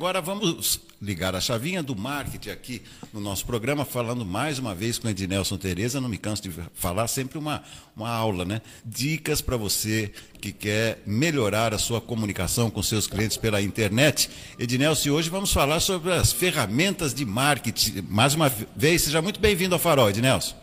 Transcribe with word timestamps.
Agora 0.00 0.22
vamos 0.22 0.80
ligar 0.98 1.36
a 1.36 1.42
chavinha 1.42 1.82
do 1.82 1.94
marketing 1.94 2.48
aqui 2.48 2.82
no 3.12 3.20
nosso 3.20 3.44
programa, 3.44 3.84
falando 3.84 4.24
mais 4.24 4.58
uma 4.58 4.74
vez 4.74 4.98
com 4.98 5.06
Ednelson 5.06 5.58
Tereza, 5.58 6.00
não 6.00 6.08
me 6.08 6.16
canso 6.16 6.40
de 6.40 6.50
falar, 6.72 7.06
sempre 7.06 7.36
uma, 7.36 7.62
uma 7.94 8.08
aula, 8.08 8.46
né? 8.46 8.62
Dicas 8.82 9.42
para 9.42 9.58
você 9.58 10.10
que 10.40 10.52
quer 10.52 11.02
melhorar 11.04 11.74
a 11.74 11.78
sua 11.78 12.00
comunicação 12.00 12.70
com 12.70 12.82
seus 12.82 13.06
clientes 13.06 13.36
pela 13.36 13.60
internet. 13.60 14.30
Ednelson, 14.58 15.10
hoje 15.10 15.28
vamos 15.28 15.52
falar 15.52 15.80
sobre 15.80 16.14
as 16.14 16.32
ferramentas 16.32 17.12
de 17.12 17.26
marketing. 17.26 18.06
Mais 18.08 18.34
uma 18.34 18.48
vez, 18.48 19.02
seja 19.02 19.20
muito 19.20 19.38
bem-vindo 19.38 19.74
ao 19.74 19.78
Farol, 19.78 20.08
Ednelson. 20.08 20.56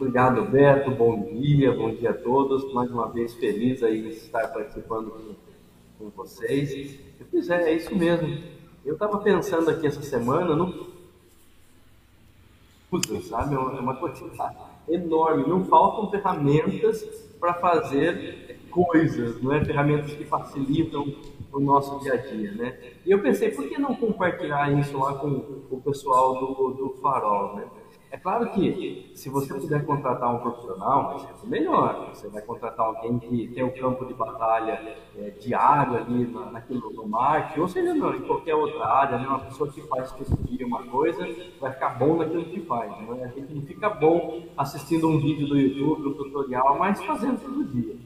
Obrigado, 0.00 0.44
Beto. 0.46 0.90
Bom 0.90 1.32
dia, 1.40 1.70
bom 1.70 1.94
dia 1.94 2.10
a 2.10 2.14
todos. 2.14 2.74
Mais 2.74 2.90
uma 2.90 3.08
vez, 3.12 3.34
feliz 3.34 3.84
aí 3.84 4.02
de 4.02 4.08
estar 4.08 4.48
participando 4.48 5.12
com, 5.12 6.06
com 6.06 6.10
vocês. 6.10 7.03
Pois 7.30 7.50
é, 7.50 7.70
é 7.70 7.76
isso 7.76 7.94
mesmo. 7.94 8.42
Eu 8.84 8.94
estava 8.94 9.18
pensando 9.18 9.70
aqui 9.70 9.86
essa 9.86 10.02
semana, 10.02 10.54
não 10.54 10.94
sabe? 13.22 13.54
É 13.54 13.58
uma 13.58 13.96
quantidade 13.96 14.56
enorme. 14.88 15.48
Não 15.48 15.64
faltam 15.64 16.10
ferramentas 16.10 17.02
para 17.40 17.54
fazer 17.54 18.58
coisas, 18.70 19.42
não 19.42 19.52
é? 19.52 19.64
Ferramentas 19.64 20.12
que 20.12 20.24
facilitam 20.24 21.12
o 21.52 21.60
nosso 21.60 22.00
dia 22.00 22.14
a 22.14 22.16
dia, 22.16 22.52
né? 22.52 22.78
E 23.06 23.10
eu 23.10 23.20
pensei, 23.22 23.50
por 23.50 23.68
que 23.68 23.78
não 23.78 23.94
compartilhar 23.94 24.72
isso 24.78 24.98
lá 24.98 25.14
com 25.14 25.62
o 25.70 25.80
pessoal 25.84 26.34
do, 26.38 26.70
do 26.72 26.90
Farol, 27.00 27.56
né? 27.56 27.64
É 28.14 28.16
claro 28.16 28.48
que 28.52 29.10
se 29.12 29.28
você 29.28 29.52
puder 29.52 29.84
contratar 29.84 30.32
um 30.32 30.38
profissional, 30.38 31.18
ser 31.18 31.48
melhor. 31.48 32.10
Você 32.14 32.28
vai 32.28 32.42
contratar 32.42 32.86
alguém 32.86 33.18
que 33.18 33.48
tem 33.48 33.64
o 33.64 33.66
um 33.66 33.70
campo 33.70 34.06
de 34.06 34.14
batalha 34.14 34.96
é, 35.18 35.30
diário 35.30 35.96
ali 35.96 36.24
na, 36.28 36.52
naquilo 36.52 36.92
no 36.92 37.08
marketing, 37.08 37.58
ou 37.58 37.66
seja, 37.66 37.92
não, 37.92 38.14
em 38.14 38.22
qualquer 38.22 38.54
outra 38.54 38.86
área, 38.86 39.18
né? 39.18 39.26
uma 39.26 39.40
pessoa 39.40 39.68
que 39.68 39.82
faz 39.88 40.14
dia 40.48 40.64
uma 40.64 40.84
coisa, 40.84 41.26
vai 41.60 41.72
ficar 41.72 41.98
bom 41.98 42.18
naquilo 42.18 42.44
que 42.44 42.60
faz. 42.60 42.96
Né? 43.00 43.24
A 43.24 43.36
gente 43.36 43.52
não 43.52 43.62
fica 43.62 43.90
bom 43.90 44.44
assistindo 44.56 45.08
um 45.08 45.18
vídeo 45.18 45.48
do 45.48 45.58
YouTube, 45.58 46.06
um 46.06 46.14
tutorial, 46.14 46.78
mas 46.78 47.02
fazendo 47.02 47.40
todo 47.40 47.64
dia. 47.64 47.96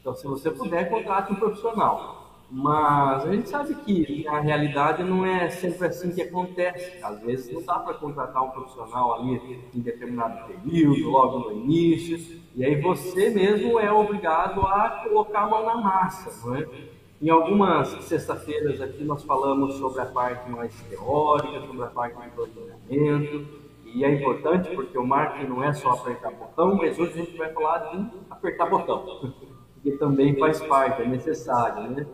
Então, 0.00 0.14
se 0.14 0.24
você 0.28 0.52
puder, 0.52 0.88
contrate 0.88 1.32
um 1.32 1.34
profissional. 1.34 2.27
Mas 2.50 3.26
a 3.26 3.32
gente 3.32 3.48
sabe 3.48 3.74
que 3.74 4.26
a 4.26 4.40
realidade 4.40 5.02
não 5.02 5.24
é 5.24 5.50
sempre 5.50 5.86
assim 5.86 6.10
que 6.10 6.22
acontece. 6.22 7.04
Às 7.04 7.20
vezes 7.20 7.52
não 7.52 7.62
dá 7.62 7.78
para 7.78 7.92
contratar 7.94 8.42
um 8.42 8.50
profissional 8.50 9.14
ali 9.14 9.60
em 9.74 9.80
determinado 9.80 10.46
período, 10.46 11.10
logo 11.10 11.38
no 11.40 11.52
início, 11.52 12.40
e 12.54 12.64
aí 12.64 12.80
você 12.80 13.28
mesmo 13.28 13.78
é 13.78 13.92
obrigado 13.92 14.62
a 14.62 15.04
colocar 15.04 15.40
a 15.42 15.46
mão 15.46 15.66
na 15.66 15.76
massa, 15.76 16.46
não 16.46 16.56
é? 16.56 16.66
Em 17.20 17.28
algumas 17.28 17.88
sexta-feiras 18.04 18.80
aqui 18.80 19.04
nós 19.04 19.22
falamos 19.24 19.74
sobre 19.74 20.00
a 20.00 20.06
parte 20.06 20.48
mais 20.50 20.72
teórica, 20.82 21.60
sobre 21.66 21.82
a 21.82 21.88
parte 21.88 22.16
de 22.16 22.30
planejamento, 22.30 23.46
e 23.84 24.04
é 24.04 24.14
importante 24.14 24.70
porque 24.74 24.96
o 24.96 25.06
marketing 25.06 25.50
não 25.50 25.64
é 25.64 25.72
só 25.72 25.90
apertar 25.90 26.30
botão, 26.30 26.76
mas 26.76 26.98
hoje 26.98 27.12
a 27.12 27.24
gente 27.24 27.36
vai 27.36 27.52
falar 27.52 27.78
de 27.90 28.08
apertar 28.30 28.66
botão, 28.66 29.34
que 29.82 29.90
também 29.92 30.38
faz 30.38 30.62
parte, 30.62 31.02
é 31.02 31.06
necessário, 31.06 31.90
né? 31.90 32.06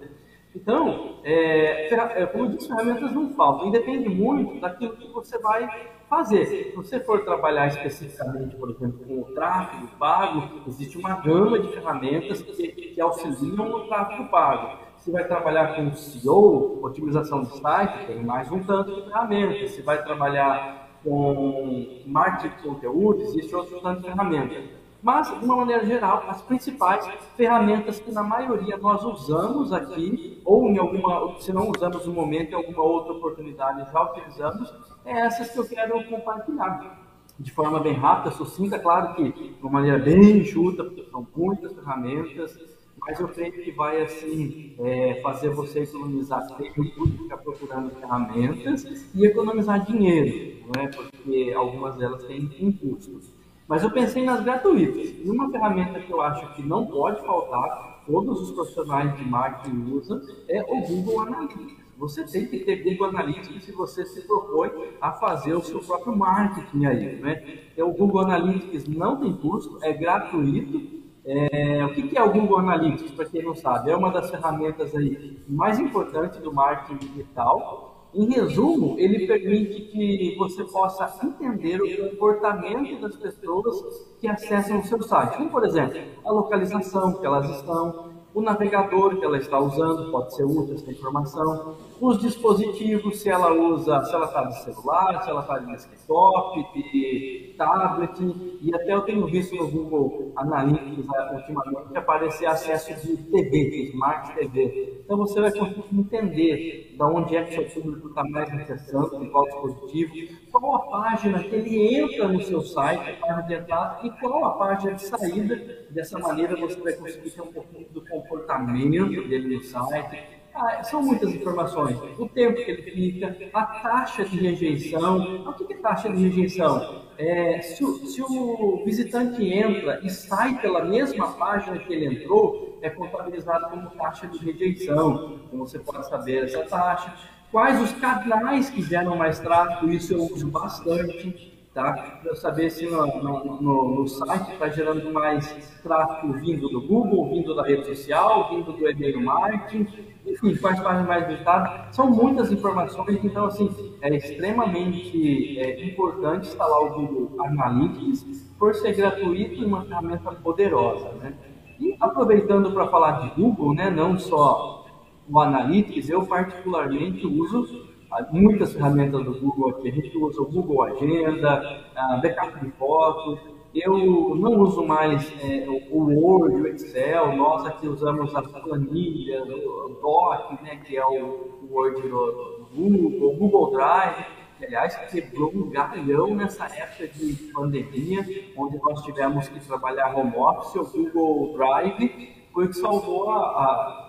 Então, 0.55 1.16
é, 1.24 1.92
é, 1.92 2.27
como 2.27 2.44
eu 2.44 2.48
disse, 2.50 2.69
ferramentas 2.69 3.12
não 3.12 3.30
faltam. 3.34 3.69
E 3.69 3.72
depende 3.72 4.08
muito 4.08 4.60
daquilo 4.60 4.97
que 4.97 5.10
você 5.10 5.36
vai 5.38 5.69
fazer. 6.08 6.47
Se 6.47 6.77
você 6.77 7.00
for 7.00 7.24
trabalhar 7.24 7.66
especificamente, 7.66 8.55
por 8.56 8.70
exemplo, 8.70 9.05
com 9.05 9.20
o 9.20 9.25
tráfego 9.34 9.88
pago, 9.98 10.60
existe 10.69 10.97
uma 10.97 11.20
gama 11.20 11.58
de 11.58 11.69
ferramentas 11.69 12.41
que, 12.41 12.69
que 12.69 13.00
auxiliam 13.00 13.69
no 13.69 13.88
tráfego 13.88 14.28
pago. 14.28 14.84
Se 14.98 15.10
vai 15.10 15.27
trabalhar 15.27 15.75
com 15.75 15.92
SEO, 15.92 16.78
otimização 16.82 17.41
do 17.41 17.47
site, 17.47 18.06
tem 18.06 18.25
mais 18.25 18.50
um 18.50 18.62
tanto 18.62 18.94
de 18.94 19.02
ferramentas. 19.02 19.72
Se 19.72 19.82
vai 19.82 20.02
trabalhar 20.02 20.98
com 21.02 22.02
marketing 22.06 22.56
de 22.56 22.62
conteúdo, 22.62 23.22
existe 23.22 23.55
outro 23.55 23.80
tanto 23.80 24.02
de 24.02 24.06
ferramentas. 24.06 24.83
Mas, 25.04 25.28
de 25.38 25.44
uma 25.44 25.56
maneira 25.56 25.84
geral, 25.84 26.25
as 26.28 26.41
principais 26.41 27.06
ferramentas 27.37 28.00
que 28.00 28.10
na 28.10 28.22
maioria 28.22 28.78
nós 28.78 29.04
usamos 29.04 29.70
aqui, 29.70 30.41
ou 30.47 30.66
em 30.70 30.78
alguma, 30.78 31.38
se 31.41 31.53
não 31.53 31.70
usamos 31.70 32.06
no 32.06 32.15
momento, 32.15 32.53
em 32.53 32.54
alguma 32.54 32.82
outra 32.82 33.12
oportunidade 33.12 33.87
já 33.92 34.03
utilizamos, 34.03 34.72
é 35.04 35.26
essas 35.26 35.50
que 35.50 35.59
eu 35.59 35.69
quero 35.69 36.03
compartilhar. 36.09 37.04
De 37.38 37.53
forma 37.53 37.81
bem 37.81 37.92
rápida, 37.92 38.34
sucinta, 38.34 38.78
claro 38.78 39.15
que 39.15 39.31
de 39.31 39.59
uma 39.60 39.72
maneira 39.72 39.98
bem 39.98 40.38
enxuta, 40.38 40.82
porque 40.84 41.04
são 41.10 41.26
muitas 41.36 41.75
ferramentas, 41.75 42.59
mas 42.98 43.21
eu 43.21 43.28
creio 43.28 43.53
que 43.53 43.72
vai 43.72 44.00
assim 44.00 44.75
é, 44.78 45.21
fazer 45.22 45.50
você 45.50 45.81
economizar 45.81 46.47
tempo, 46.56 47.06
ficar 47.09 47.36
procurando 47.36 47.91
ferramentas 47.91 48.84
e 49.15 49.26
economizar 49.26 49.84
dinheiro, 49.84 50.65
não 50.75 50.82
é? 50.82 50.88
porque 50.88 51.53
algumas 51.54 51.94
delas 51.97 52.25
têm 52.25 52.50
um 52.62 52.72
custo. 52.72 53.34
Mas 53.66 53.82
eu 53.82 53.91
pensei 53.91 54.25
nas 54.25 54.42
gratuitas. 54.42 55.14
E 55.25 55.30
uma 55.30 55.50
ferramenta 55.50 56.00
que 56.00 56.12
eu 56.12 56.20
acho 56.20 56.54
que 56.54 56.62
não 56.62 56.86
pode 56.86 57.25
faltar, 57.25 58.02
todos 58.06 58.41
os 58.41 58.50
profissionais 58.52 59.16
de 59.16 59.25
marketing 59.25 59.91
usam, 59.92 60.20
é 60.48 60.62
o 60.62 60.80
Google 60.82 61.22
Analytics. 61.22 61.84
Você 61.97 62.24
tem 62.24 62.47
que 62.47 62.58
ter 62.60 62.82
Google 62.82 63.08
Analytics 63.08 63.64
se 63.64 63.72
você 63.72 64.04
se 64.04 64.26
propõe 64.26 64.70
a 65.00 65.12
fazer 65.12 65.54
o 65.54 65.62
seu 65.62 65.80
próprio 65.80 66.14
marketing 66.14 66.84
aí, 66.86 67.16
né? 67.20 67.60
Então, 67.72 67.88
o 67.88 67.92
Google 67.94 68.22
Analytics 68.22 68.86
não 68.88 69.16
tem 69.16 69.32
custo, 69.36 69.78
é 69.82 69.92
gratuito. 69.92 71.04
É, 71.26 71.82
o 71.86 71.94
que 71.94 72.19
é 72.19 72.22
o 72.22 72.30
Google 72.30 72.58
Analytics, 72.58 73.12
para 73.12 73.24
quem 73.24 73.42
não 73.42 73.54
sabe? 73.54 73.91
É 73.91 73.97
uma 73.97 74.10
das 74.10 74.30
ferramentas 74.30 74.94
aí 74.94 75.38
mais 75.48 75.78
importantes 75.78 76.38
do 76.41 76.53
marketing 76.53 76.98
digital 77.06 77.94
em 78.14 78.30
resumo, 78.30 78.94
ele 78.98 79.26
permite 79.26 79.82
que 79.82 80.36
você 80.38 80.64
possa 80.64 81.12
entender 81.25 81.80
o 81.82 82.10
comportamento 82.10 83.00
das 83.00 83.16
pessoas 83.16 84.06
que 84.20 84.28
acessam 84.28 84.80
o 84.80 84.84
seu 84.84 85.02
site. 85.02 85.36
Como, 85.36 85.50
por 85.50 85.64
exemplo, 85.64 86.00
a 86.24 86.30
localização 86.30 87.14
que 87.14 87.26
elas 87.26 87.50
estão, 87.50 88.13
o 88.34 88.43
navegador 88.43 89.17
que 89.17 89.25
ela 89.25 89.39
está 89.39 89.59
usando 89.61 90.11
pode 90.11 90.34
ser 90.34 90.45
útil 90.45 90.75
essa 90.75 90.91
informação, 90.91 91.77
os 92.00 92.19
dispositivos, 92.19 93.21
se 93.21 93.31
ela 93.31 93.53
usa, 93.53 94.05
se 94.05 94.12
ela 94.12 94.27
está 94.27 94.45
de 94.45 94.62
celular, 94.65 95.22
se 95.22 95.31
ela 95.31 95.41
está 95.41 95.59
de 95.59 95.67
desktop, 95.67 96.67
de 96.75 97.55
tablet, 97.56 98.19
e 98.61 98.75
até 98.75 98.93
eu 98.93 99.03
tenho 99.03 99.25
visto 99.27 99.55
no 99.55 99.69
Google 99.71 100.33
Analytics 100.34 101.06
ultimamente 101.33 101.97
aparecer 101.97 102.47
acesso 102.47 103.06
de 103.06 103.17
TV, 103.17 103.91
Smart 103.93 104.34
TV. 104.34 105.03
Então 105.05 105.16
você 105.16 105.41
vai 105.41 105.53
conseguir 105.53 105.84
entender 105.93 106.97
de 106.97 107.03
onde 107.03 107.37
é 107.37 107.45
que 107.45 107.55
seu 107.55 107.83
público 107.83 108.09
está 108.09 108.25
mais 108.25 108.53
acessando, 108.53 109.21
de 109.21 109.31
qual 109.31 109.45
dispositivo, 109.45 110.12
qual 110.60 110.76
a 110.76 110.78
página 110.87 111.42
que 111.42 111.54
ele 111.54 111.97
entra 111.97 112.28
no 112.28 112.41
seu 112.41 112.62
site, 112.62 113.10
a 113.10 113.26
página 113.26 113.42
de 113.42 113.54
entrada, 113.54 114.06
e 114.06 114.10
qual 114.10 114.44
a 114.44 114.50
página 114.53 114.94
de 114.94 115.03
saída. 115.03 115.84
Dessa 115.91 116.19
maneira 116.19 116.56
você 116.56 116.81
vai 116.81 116.92
conseguir 116.92 117.31
ter 117.31 117.42
um 117.42 117.53
pouquinho 117.53 117.88
do 117.91 118.04
comportamento 118.06 119.28
dele 119.28 119.56
no 119.56 119.62
site. 119.65 120.22
Ah, 120.54 120.84
são 120.84 121.03
muitas 121.03 121.34
informações. 121.34 121.98
O 122.16 122.28
tempo 122.28 122.54
que 122.65 122.70
ele 122.70 122.82
fica, 122.82 123.37
a 123.53 123.66
taxa 123.66 124.25
de 124.25 124.37
rejeição. 124.38 125.44
O 125.48 125.53
que 125.54 125.72
é 125.72 125.76
taxa 125.78 126.09
de 126.09 126.22
rejeição? 126.22 127.03
É, 127.19 127.60
se, 127.60 127.84
o, 127.84 128.06
se 128.06 128.22
o 128.22 128.82
visitante 128.84 129.44
entra 129.44 130.00
e 130.04 130.10
sai 130.10 130.60
pela 130.60 130.84
mesma 130.84 131.32
página 131.32 131.78
que 131.78 131.92
ele 131.92 132.06
entrou, 132.06 132.78
é 132.81 132.91
contabilizado 132.91 133.69
como 133.71 133.91
taxa 133.91 134.28
de 134.28 134.38
rejeição. 134.38 135.41
Então 135.47 135.59
você 135.59 135.81
pode 135.81 136.09
saber 136.09 136.44
essa 136.44 136.62
taxa. 136.65 137.34
Quais 137.50 137.81
os 137.81 137.93
canais 137.93 138.71
que 138.71 138.82
geram 138.82 139.16
mais 139.16 139.38
tráfego? 139.38 139.91
Isso 139.91 140.12
eu 140.12 140.25
uso 140.25 140.49
bastante 140.49 141.55
tá? 141.75 142.21
Para 142.22 142.37
saber 142.37 142.71
se 142.71 142.87
no, 142.87 143.05
no, 143.05 143.60
no, 143.60 143.94
no 143.97 144.09
site 144.09 144.53
está 144.53 144.69
gerando 144.69 145.12
mais 145.12 145.78
tráfego 145.83 146.33
vindo 146.34 146.69
do 146.69 146.81
Google, 146.81 147.28
vindo 147.31 147.54
da 147.54 147.65
rede 147.65 147.84
social, 147.84 148.49
vindo 148.49 148.72
do 148.72 148.88
e-mail 148.88 149.21
marketing, 149.21 149.88
enfim, 150.25 150.56
quais 150.56 150.81
páginas 150.81 151.06
mais 151.06 151.27
visitadas. 151.27 151.94
São 151.94 152.09
muitas 152.09 152.53
informações, 152.53 153.22
então, 153.24 153.47
assim, 153.47 153.68
é 154.01 154.15
extremamente 154.15 155.59
é, 155.59 155.84
importante 155.84 156.47
instalar 156.47 156.80
o 156.80 156.91
Google 156.91 157.45
Analytics 157.45 158.54
por 158.57 158.72
ser 158.74 158.95
gratuito 158.95 159.60
e 159.60 159.65
uma 159.65 159.84
ferramenta 159.84 160.30
poderosa, 160.30 161.13
né? 161.15 161.34
E 161.80 161.97
aproveitando 162.01 162.71
para 162.71 162.86
falar 162.86 163.21
de 163.22 163.34
Google, 163.34 163.74
né, 163.74 163.91
não 163.91 164.16
só 164.16 164.84
o 165.28 165.41
Analytics, 165.41 166.09
eu 166.09 166.26
particularmente 166.26 167.26
uso 167.26 167.94
muitas 168.30 168.72
ferramentas 168.72 169.24
do 169.24 169.41
Google 169.41 169.71
aqui. 169.71 169.88
A 169.88 169.92
gente 169.92 170.16
usa 170.16 170.41
o 170.41 170.47
Google 170.47 170.82
Agenda, 170.82 171.84
backup 172.22 172.65
de 172.65 172.71
fotos. 172.72 173.38
Eu 173.74 173.98
não 174.36 174.60
uso 174.60 174.86
mais 174.86 175.32
é, 175.42 175.66
o 175.91 175.98
Word, 175.98 176.60
o 176.60 176.66
Excel. 176.68 177.34
Nós 177.34 177.66
aqui 177.66 177.88
usamos 177.88 178.34
as 178.34 178.47
planilhas, 178.47 179.48
o 179.48 179.98
Doc, 180.00 180.62
né, 180.62 180.76
que 180.76 180.97
é 180.97 181.04
o 181.04 181.59
Word 181.68 182.03
do 182.03 182.68
Google, 182.72 183.32
o 183.32 183.36
Google 183.36 183.70
Drive. 183.72 184.24
Aliás, 184.62 184.97
quebrou 185.10 185.50
um 185.53 185.68
galhão 185.68 186.34
nessa 186.36 186.66
época 186.66 187.09
de 187.09 187.34
pandemia, 187.53 188.24
onde 188.56 188.78
nós 188.78 189.03
tivemos 189.03 189.48
que 189.48 189.59
trabalhar 189.66 190.16
home 190.16 190.36
office. 190.36 190.77
O 190.77 190.84
Google 190.84 191.54
Drive 191.54 192.44
foi 192.53 192.66
o 192.66 192.68
que 192.68 192.77
salvou 192.77 193.30
a, 193.30 193.38
a 193.38 194.03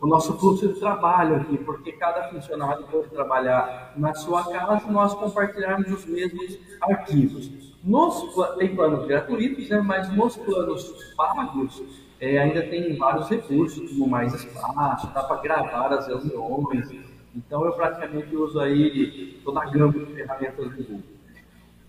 o 0.00 0.06
nosso 0.06 0.38
fluxo 0.38 0.68
de 0.68 0.80
trabalho 0.80 1.36
aqui, 1.36 1.58
porque 1.58 1.92
cada 1.92 2.28
funcionário 2.28 2.84
pode 2.86 3.08
trabalhar 3.08 3.92
na 3.96 4.14
sua 4.14 4.44
casa 4.50 4.90
nós 4.90 5.14
compartilharmos 5.14 5.92
os 5.92 6.06
mesmos 6.06 6.58
arquivos. 6.80 7.50
Nos, 7.84 8.34
tem 8.56 8.74
planos 8.74 9.06
gratuitos, 9.06 9.68
né, 9.68 9.80
mas 9.80 10.10
nos 10.14 10.36
planos 10.36 11.14
pagos 11.16 11.82
é, 12.20 12.38
ainda 12.38 12.62
tem 12.62 12.96
vários 12.96 13.28
recursos, 13.28 13.90
como 13.90 14.06
mais 14.06 14.34
espaço, 14.34 15.06
dá 15.14 15.22
para 15.22 15.40
gravar 15.40 15.92
as 15.92 16.06
reuniões. 16.06 16.90
Então 17.34 17.64
eu 17.64 17.72
praticamente 17.72 18.34
uso 18.36 18.58
aí 18.60 19.40
toda 19.44 19.62
a 19.62 19.70
gama 19.70 19.92
de 19.92 20.06
ferramentas 20.06 20.70
do 20.72 20.84
Google. 20.84 21.02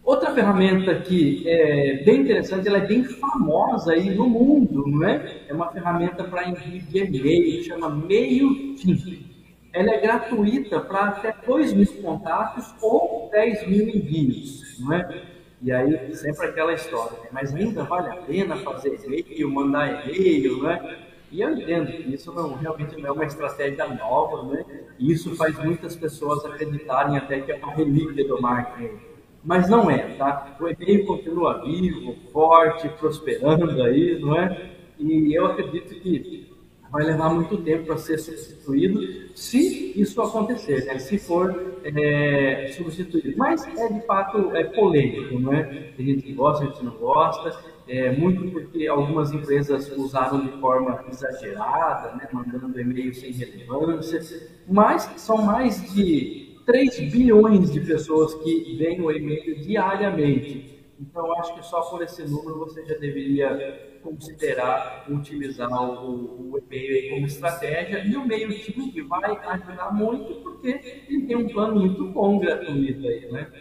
Outra 0.04 0.34
ferramenta 0.34 0.96
que 0.96 1.48
é 1.48 2.04
bem 2.04 2.22
interessante, 2.22 2.68
ela 2.68 2.80
é 2.80 2.88
bem 2.88 3.04
famosa 3.04 3.94
aí 3.94 4.10
no 4.16 4.28
mundo, 4.28 4.84
não 4.88 5.08
é? 5.08 5.44
É 5.48 5.54
uma 5.54 5.72
ferramenta 5.72 6.24
para 6.24 6.50
envio 6.50 6.82
de 6.82 7.20
e-mail, 7.20 7.64
chama 7.64 7.88
MailChimp. 7.88 9.32
Ela 9.72 9.92
é 9.92 10.02
gratuita 10.02 10.80
para 10.82 11.06
até 11.06 11.36
2 11.46 11.74
mil 11.74 11.88
contatos 12.02 12.74
ou 12.82 13.30
10 13.32 13.68
mil 13.68 13.88
envios, 13.88 14.80
não 14.80 14.94
é? 14.94 15.24
E 15.62 15.72
aí 15.72 16.16
sempre 16.16 16.48
aquela 16.48 16.74
história, 16.74 17.20
né? 17.20 17.30
mas 17.32 17.54
ainda 17.54 17.84
vale 17.84 18.10
a 18.10 18.16
pena 18.16 18.58
fazer 18.58 19.00
e-mail, 19.06 19.50
mandar 19.52 20.10
e-mail, 20.10 20.64
né? 20.64 20.98
E 21.32 21.40
eu 21.40 21.52
entendo 21.52 21.92
que 21.92 22.14
isso 22.14 22.34
não, 22.34 22.56
realmente 22.56 23.00
não 23.00 23.10
é 23.10 23.12
uma 23.12 23.26
estratégia 23.26 23.88
nova, 23.88 24.52
né? 24.52 24.66
E 24.98 25.12
isso 25.12 25.36
faz 25.36 25.58
muitas 25.64 25.96
pessoas 25.96 26.44
acreditarem 26.44 27.16
até 27.16 27.40
que 27.40 27.52
é 27.52 27.56
uma 27.56 27.72
relíquia 27.74 28.28
do 28.28 28.42
marketing. 28.42 29.11
Mas 29.44 29.68
não 29.70 29.90
é, 29.90 30.16
tá? 30.16 30.56
O 30.60 30.68
e-mail 30.68 31.06
continua 31.06 31.64
vivo, 31.64 32.16
forte, 32.32 32.88
prosperando 32.90 33.82
aí, 33.82 34.20
não 34.20 34.36
é? 34.36 34.72
E 35.00 35.36
eu 35.36 35.48
acredito 35.48 35.96
que 35.96 36.52
vai 36.92 37.04
levar 37.04 37.34
muito 37.34 37.58
tempo 37.58 37.86
para 37.86 37.98
ser 37.98 38.20
substituído, 38.20 39.30
se 39.34 39.94
isso 40.00 40.22
acontecer, 40.22 40.86
né? 40.86 41.00
se 41.00 41.18
for 41.18 41.78
é, 41.86 42.68
substituído. 42.76 43.38
Mas 43.38 43.66
é 43.66 43.88
de 43.88 44.06
fato 44.06 44.54
é 44.56 44.66
polêmico, 44.66 45.40
não 45.40 45.54
é? 45.54 45.64
Tem 45.96 46.06
gente 46.06 46.22
que 46.24 46.34
gosta, 46.34 46.66
gente 46.66 46.80
que 46.80 46.86
não 46.86 46.98
gosta, 46.98 47.58
é, 47.88 48.12
muito 48.12 48.52
porque 48.52 48.88
algumas 48.88 49.32
empresas 49.32 49.90
usaram 49.98 50.46
de 50.46 50.52
forma 50.60 51.04
exagerada, 51.10 52.16
né? 52.16 52.28
mandando 52.32 52.80
e-mail 52.80 53.14
sem 53.16 53.32
relevância, 53.32 54.50
mas 54.68 55.04
são 55.16 55.38
mais 55.42 55.94
de 55.94 56.51
3 56.72 57.12
bilhões 57.12 57.70
de 57.70 57.82
pessoas 57.82 58.34
que 58.36 58.78
veem 58.78 59.02
o 59.02 59.12
e-mail 59.12 59.60
diariamente. 59.60 60.80
Então, 60.98 61.38
acho 61.40 61.54
que 61.56 61.66
só 61.66 61.82
por 61.82 62.02
esse 62.02 62.24
número 62.24 62.60
você 62.60 62.86
já 62.86 62.96
deveria 62.96 64.00
considerar 64.02 65.06
utilizar 65.10 65.70
o, 65.70 66.54
o 66.54 66.58
e-mail 66.58 67.10
como 67.10 67.26
estratégia. 67.26 68.06
E 68.06 68.16
o 68.16 68.26
meio 68.26 68.58
time 68.58 69.02
vai 69.02 69.36
ajudar 69.36 69.94
muito 69.94 70.36
porque 70.36 71.04
ele 71.10 71.28
tem 71.28 71.36
um 71.36 71.50
plano 71.50 71.82
muito 71.82 72.06
bom 72.06 72.40
gratuito 72.40 73.06
aí, 73.06 73.30
né? 73.30 73.52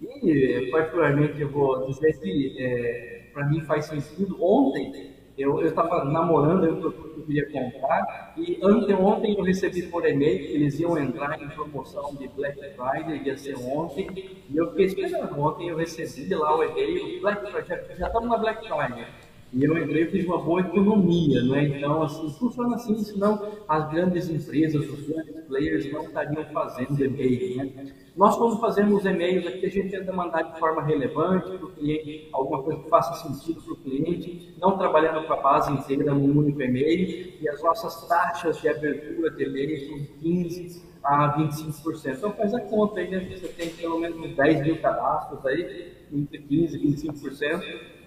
E, 0.00 0.68
particularmente, 0.70 1.40
eu 1.40 1.48
vou 1.48 1.86
dizer 1.86 2.12
que 2.20 2.56
é, 2.60 3.30
para 3.32 3.48
mim 3.48 3.60
faz 3.62 3.86
sentido. 3.86 4.36
Ontem, 4.40 5.11
eu 5.36 5.64
estava 5.66 6.04
namorando 6.04 6.66
eu, 6.66 6.92
queria 7.24 7.50
comprar 7.50 8.34
e 8.36 8.58
anteontem 8.62 9.36
eu 9.38 9.44
recebi 9.44 9.82
por 9.82 10.06
e-mail 10.06 10.38
que 10.38 10.52
eles 10.52 10.78
iam 10.80 10.98
entrar 10.98 11.40
em 11.40 11.48
promoção 11.48 12.14
de 12.16 12.28
Black 12.28 12.58
Friday, 12.74 13.22
ia 13.24 13.36
ser 13.36 13.56
ontem, 13.56 14.08
e 14.50 14.56
eu 14.56 14.70
fiquei 14.70 14.86
esperando. 14.86 15.40
Ontem 15.40 15.68
eu 15.68 15.76
recebi 15.76 16.34
lá 16.34 16.56
o 16.56 16.64
e-mail, 16.64 17.20
Black 17.20 17.50
Friday, 17.50 17.66
já, 17.66 17.94
já 17.94 18.06
estamos 18.08 18.28
na 18.28 18.36
Black 18.36 18.68
Friday. 18.68 19.06
E 19.52 19.64
eu 19.64 19.76
entrei 19.76 20.06
fiz 20.06 20.24
uma 20.24 20.38
boa 20.38 20.62
economia, 20.62 21.42
né? 21.42 21.64
Então, 21.64 22.02
assim, 22.02 22.30
funciona 22.38 22.74
assim, 22.74 22.96
senão 23.04 23.52
as 23.68 23.90
grandes 23.90 24.30
empresas, 24.30 24.88
os 24.88 25.06
grandes 25.06 25.44
players 25.44 25.92
não 25.92 26.04
estariam 26.04 26.42
fazendo 26.46 27.04
e-mail, 27.04 27.56
né? 27.58 27.92
Nós, 28.16 28.34
quando 28.36 28.58
fazemos 28.58 29.04
e-mails 29.04 29.46
aqui, 29.46 29.66
a 29.66 29.68
gente 29.68 29.90
tenta 29.90 30.10
mandar 30.10 30.42
de 30.42 30.58
forma 30.58 30.82
relevante 30.82 31.50
para 31.50 31.66
o 31.66 31.70
cliente, 31.70 32.30
alguma 32.32 32.62
coisa 32.62 32.80
que 32.80 32.88
faça 32.88 33.28
sentido 33.28 33.60
para 33.60 33.74
o 33.74 33.76
cliente, 33.76 34.54
não 34.58 34.78
trabalhando 34.78 35.26
com 35.26 35.32
a 35.34 35.40
base 35.42 35.70
inteira 35.70 36.14
num 36.14 36.38
único 36.38 36.62
e-mail, 36.62 37.34
e 37.38 37.46
as 37.46 37.62
nossas 37.62 38.08
taxas 38.08 38.58
de 38.58 38.68
abertura 38.70 39.30
de 39.32 39.44
e-mail 39.44 39.86
são 39.86 39.98
15% 40.22 40.82
a 41.04 41.38
25%. 41.38 42.16
Então, 42.16 42.32
faz 42.32 42.54
a 42.54 42.60
conta 42.60 43.00
aí, 43.00 43.10
né? 43.10 43.36
Você 43.36 43.48
tem 43.48 43.68
pelo 43.68 43.98
menos 43.98 44.34
10 44.34 44.62
mil 44.62 44.80
cadastros 44.80 45.44
aí, 45.44 45.92
entre 46.10 46.38
15% 46.38 46.74
e 46.74 46.78
25% 46.78 48.01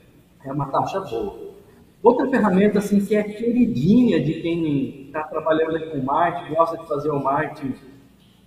é 0.45 0.51
uma 0.51 0.67
taxa 0.67 0.99
boa. 1.01 1.55
Outra 2.01 2.29
ferramenta 2.29 2.79
assim 2.79 3.03
que 3.03 3.15
é 3.15 3.23
queridinha 3.23 4.23
de 4.23 4.35
quem 4.41 5.07
está 5.07 5.23
trabalhando 5.23 5.91
com 5.91 6.03
marketing, 6.03 6.53
gosta 6.53 6.77
de 6.77 6.87
fazer 6.87 7.09
o 7.09 7.23
marketing 7.23 7.73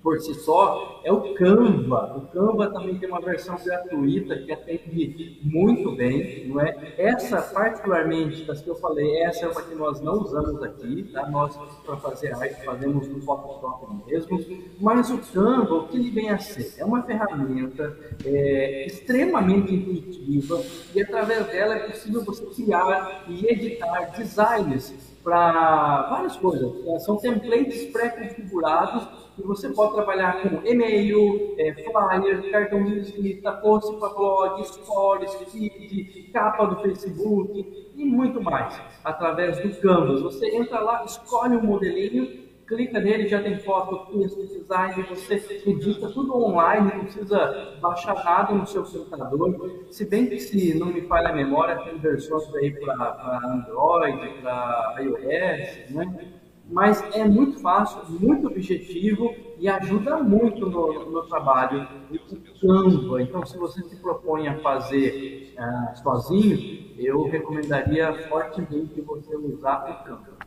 por 0.02 0.20
si 0.20 0.34
só 0.34 1.00
é 1.04 1.12
o 1.12 1.34
Canva. 1.34 2.16
O 2.16 2.20
Canva 2.28 2.70
também 2.70 2.98
tem 2.98 3.08
uma 3.08 3.20
versão 3.20 3.56
gratuita 3.62 4.36
que 4.38 4.52
atende 4.52 5.40
muito 5.42 5.92
bem, 5.92 6.48
não 6.48 6.60
é? 6.60 6.94
Essa, 6.96 7.42
particularmente, 7.42 8.44
das 8.44 8.60
que 8.60 8.68
eu 8.68 8.76
falei, 8.76 9.22
essa 9.22 9.46
é 9.46 9.48
uma 9.48 9.60
que 9.60 9.74
nós 9.74 10.00
não 10.00 10.14
usamos 10.14 10.62
aqui, 10.62 11.02
tá? 11.12 11.28
Nós, 11.28 11.58
para 11.84 11.96
fazer 11.96 12.32
arte, 12.34 12.64
fazemos 12.64 13.08
no 13.08 13.20
Photoshop 13.20 13.86
mesmo. 14.06 14.40
Mas 14.80 15.10
o 15.10 15.18
Canva, 15.18 15.74
o 15.74 15.88
que 15.88 15.96
ele 15.96 16.10
vem 16.10 16.30
a 16.30 16.38
ser? 16.38 16.74
É 16.78 16.84
uma 16.84 17.02
ferramenta 17.02 17.96
é, 18.24 18.86
extremamente 18.86 19.74
intuitiva 19.74 20.62
e, 20.94 21.02
através 21.02 21.46
dela, 21.48 21.74
é 21.74 21.88
possível 21.90 22.24
você 22.24 22.46
criar 22.46 23.24
e 23.28 23.46
editar 23.46 24.12
designs 24.16 24.94
para 25.24 26.08
várias 26.08 26.36
coisas. 26.36 26.72
São 27.04 27.16
templates 27.16 27.92
pré-configurados 27.92 29.06
e 29.38 29.42
você 29.42 29.68
pode 29.70 29.94
trabalhar 29.94 30.42
com 30.42 30.66
e-mail, 30.66 31.54
é, 31.58 31.72
flyer, 31.74 32.50
cartão 32.50 32.84
de 32.84 32.94
visita, 32.94 33.52
post 33.52 33.96
para 33.98 34.08
blog, 34.08 34.64
stories, 34.66 35.34
feed, 35.50 36.30
capa 36.32 36.66
do 36.66 36.76
Facebook 36.82 37.92
e 37.94 38.04
muito 38.04 38.42
mais, 38.42 38.80
através 39.04 39.58
do 39.60 39.80
Canvas. 39.80 40.22
Você 40.22 40.56
entra 40.56 40.80
lá, 40.80 41.04
escolhe 41.04 41.56
um 41.56 41.62
modelinho, 41.62 42.48
clica 42.66 43.00
nele, 43.00 43.28
já 43.28 43.42
tem 43.42 43.58
foto, 43.58 44.12
texto, 44.12 44.46
design, 44.46 45.02
você 45.08 45.62
edita 45.66 46.08
tudo 46.10 46.36
online, 46.36 46.92
não 46.94 47.04
precisa 47.04 47.78
baixar 47.80 48.14
nada 48.22 48.52
no 48.52 48.66
seu 48.66 48.84
computador. 48.84 49.86
Se 49.90 50.04
bem 50.04 50.26
que, 50.26 50.38
se 50.38 50.78
não 50.78 50.88
me 50.88 51.02
falha 51.02 51.30
a 51.30 51.32
memória, 51.32 51.78
tem 51.78 51.98
versões 51.98 52.54
aí 52.56 52.72
para 52.72 53.40
Android, 53.44 54.42
para 54.42 54.96
iOS, 55.00 55.94
né? 55.94 56.37
Mas 56.68 57.02
é 57.14 57.24
muito 57.24 57.60
fácil, 57.60 58.02
muito 58.20 58.46
objetivo 58.46 59.34
e 59.58 59.68
ajuda 59.68 60.18
muito 60.18 60.68
no, 60.68 61.10
no 61.10 61.22
trabalho 61.22 61.88
do 62.10 62.18
Canva. 62.60 63.22
Então, 63.22 63.44
se 63.46 63.56
você 63.56 63.82
se 63.82 63.96
propõe 63.96 64.48
a 64.48 64.58
fazer 64.58 65.54
uh, 65.58 65.98
sozinho, 66.02 66.92
eu 66.98 67.24
recomendaria 67.28 68.12
fortemente 68.28 69.00
você 69.00 69.34
usar 69.36 69.90
o 69.90 70.04
Canva. 70.04 70.38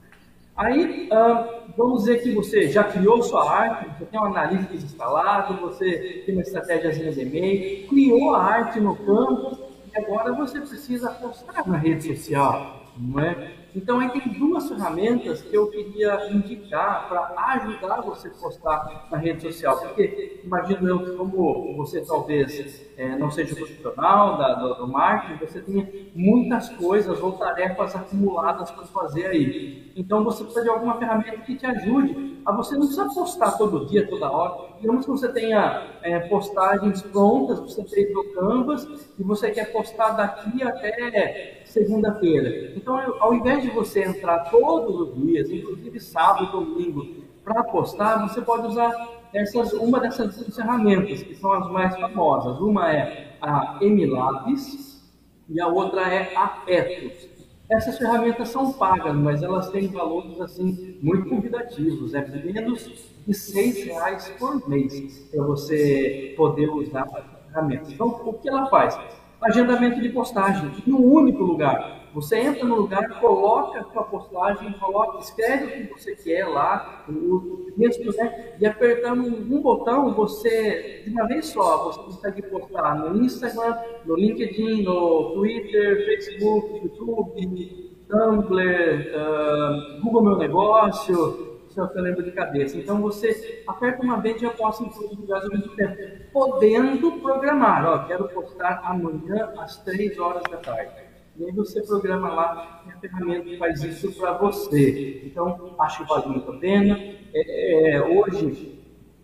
Aí, 0.56 1.10
uh, 1.12 1.74
vamos 1.76 2.02
dizer 2.02 2.22
que 2.22 2.32
você 2.34 2.70
já 2.70 2.84
criou 2.84 3.24
sua 3.24 3.50
arte, 3.50 3.90
você 3.98 4.06
tem 4.06 4.20
um 4.20 4.26
analista 4.26 4.76
instalado, 4.76 5.60
você 5.60 6.24
tem 6.26 6.36
uma 6.36 6.44
estratégia 6.44 6.92
de 6.92 7.22
e-mail, 7.22 7.88
criou 7.88 8.36
a 8.36 8.44
arte 8.44 8.80
no 8.80 8.96
Canva 8.96 9.58
e 9.92 9.98
agora 9.98 10.34
você 10.34 10.60
precisa 10.60 11.10
postar 11.14 11.68
na 11.68 11.78
rede 11.78 12.16
social, 12.16 12.84
não 12.96 13.20
é? 13.20 13.61
Então, 13.76 14.00
aí 14.00 14.10
tem 14.10 14.34
duas 14.34 14.68
ferramentas 14.68 15.42
que 15.42 15.56
eu 15.56 15.68
queria 15.70 16.30
indicar 16.32 17.08
para 17.08 17.34
ajudar 17.54 18.02
você 18.02 18.28
a 18.28 18.32
postar 18.32 19.08
na 19.10 19.18
rede 19.18 19.42
social. 19.42 19.78
Porque 19.78 20.42
imagino 20.44 20.88
eu 20.88 21.18
como 21.18 21.76
você 21.78 22.02
talvez 22.02 22.92
é, 22.98 23.16
não 23.18 23.32
seja 23.32 23.56
profissional 23.56 24.38
da, 24.38 24.54
do, 24.56 24.74
do, 24.76 24.88
marketing, 24.88 25.46
você 25.46 25.62
tenha 25.62 25.90
muitas 26.14 26.70
coisas 26.70 27.22
ou 27.22 27.34
tarefas 27.34 27.96
acumuladas 27.96 28.70
para 28.72 28.86
fazer 28.86 29.28
aí. 29.28 29.92
Então, 29.96 30.24
você 30.24 30.44
precisa 30.44 30.64
de 30.64 30.70
alguma 30.70 30.98
ferramenta 30.98 31.38
que 31.40 31.56
te 31.56 31.66
ajude 31.66 32.32
a 32.46 32.52
você 32.52 32.74
não 32.74 32.88
precisa 32.88 33.08
postar 33.14 33.52
todo 33.52 33.86
dia, 33.86 34.08
toda 34.08 34.32
hora. 34.32 34.72
Digamos 34.80 35.06
que 35.06 35.12
você 35.12 35.32
tenha 35.32 36.00
é, 36.02 36.20
postagens 36.22 37.02
prontas, 37.04 37.60
você 37.60 37.84
fez 37.86 38.12
no 38.14 38.24
Canvas 38.34 38.88
e 39.18 39.24
você 39.24 39.52
quer 39.52 39.72
postar 39.72 40.12
daqui 40.12 40.64
até 40.64 41.61
segunda-feira. 41.72 42.74
Então, 42.76 42.98
ao 43.20 43.34
invés 43.34 43.64
de 43.64 43.70
você 43.70 44.04
entrar 44.04 44.50
todos 44.52 45.00
os 45.00 45.16
dias, 45.16 45.50
inclusive 45.50 46.00
sábado 46.00 46.52
domingo, 46.52 47.24
para 47.44 47.64
postar, 47.64 48.28
você 48.28 48.42
pode 48.42 48.68
usar 48.68 48.92
essas, 49.34 49.74
uma 49.74 50.00
dessas 50.00 50.56
ferramentas, 50.56 51.24
que 51.24 51.36
são 51.36 51.52
as 51.54 51.72
mais 51.72 51.98
famosas. 51.98 52.60
Uma 52.60 52.92
é 52.92 53.38
a 53.42 53.80
Emilabs 53.82 55.02
e 55.50 55.60
a 55.60 55.68
outra 55.68 56.02
é 56.14 56.36
a 56.36 56.64
Etos. 56.68 57.30
Essas 57.70 57.98
ferramentas 57.98 58.50
são 58.50 58.74
pagas, 58.74 59.16
mas 59.16 59.42
elas 59.42 59.70
têm 59.70 59.88
valores 59.88 60.40
assim 60.42 61.00
muito 61.02 61.30
convidativos. 61.30 62.14
É 62.14 62.22
menos 62.44 63.10
de 63.26 63.34
seis 63.34 63.86
reais 63.86 64.28
por 64.38 64.68
mês 64.68 65.30
para 65.32 65.42
você 65.44 66.34
poder 66.36 66.70
usar 66.70 67.04
a 67.04 67.22
ferramenta. 67.48 67.90
Então, 67.90 68.08
o 68.08 68.34
que 68.34 68.50
ela 68.50 68.70
faz? 68.70 69.00
Agendamento 69.42 70.00
de 70.00 70.10
postagem, 70.10 70.72
em 70.86 70.92
um 70.92 71.04
único 71.04 71.44
lugar. 71.44 72.02
Você 72.14 72.38
entra 72.38 72.66
no 72.66 72.76
lugar, 72.76 73.22
coloca 73.22 73.80
a 73.80 73.84
sua 73.86 74.04
postagem, 74.04 74.74
coloca, 74.74 75.20
escreve 75.20 75.66
o 75.66 75.70
que 75.70 75.94
você 75.94 76.16
quer 76.16 76.46
lá, 76.46 77.06
o, 77.08 77.72
mesmo, 77.78 78.12
né? 78.14 78.54
e 78.60 78.66
apertando 78.66 79.26
um 79.26 79.62
botão, 79.62 80.14
você, 80.14 81.04
de 81.06 81.10
uma 81.10 81.26
vez 81.26 81.48
só, 81.48 81.86
você 81.86 82.00
consegue 82.02 82.42
postar 82.44 82.96
no 82.96 83.24
Instagram, 83.24 83.78
no 84.06 84.16
LinkedIn, 84.16 84.84
no 84.84 85.32
Twitter, 85.36 86.06
Facebook, 86.06 86.84
YouTube, 86.84 87.92
Tumblr, 88.10 89.08
uh, 89.16 90.02
Google 90.02 90.24
Meu 90.24 90.38
Negócio, 90.38 91.51
se 91.72 91.80
eu 91.80 91.90
lembro 91.96 92.24
de 92.24 92.32
cabeça. 92.32 92.78
Então 92.78 93.02
você 93.02 93.64
aperta 93.68 94.04
uma 94.04 94.20
vez 94.20 94.38
e 94.38 94.42
já 94.42 94.50
posta 94.52 94.84
em 94.84 94.90
todos 94.90 95.12
os 95.12 95.18
lugares 95.18 95.46
ao 95.46 95.52
mesmo 95.52 95.76
tempo, 95.76 95.96
podendo 96.34 97.12
programar. 97.20 97.86
Ó, 97.86 98.08
quero 98.08 98.28
postar 98.30 98.82
amanhã 98.84 99.54
às 99.58 99.78
3 99.78 100.18
horas 100.20 100.44
da 100.50 100.58
tarde. 100.58 100.92
E 101.38 101.46
aí 101.46 101.52
você 101.54 101.82
programa 101.82 102.34
lá 102.34 102.84
e 102.86 102.92
a 102.92 102.98
ferramenta 103.00 103.58
faz 103.58 103.84
isso 103.84 104.12
para 104.14 104.34
você. 104.34 105.22
Então, 105.26 105.74
acho 105.80 106.04
que 106.04 106.10
vale 106.10 106.28
muito 106.28 106.52
a 106.52 106.58
pena. 106.58 107.00
É, 107.34 107.96
é, 107.96 108.02
hoje, 108.02 108.80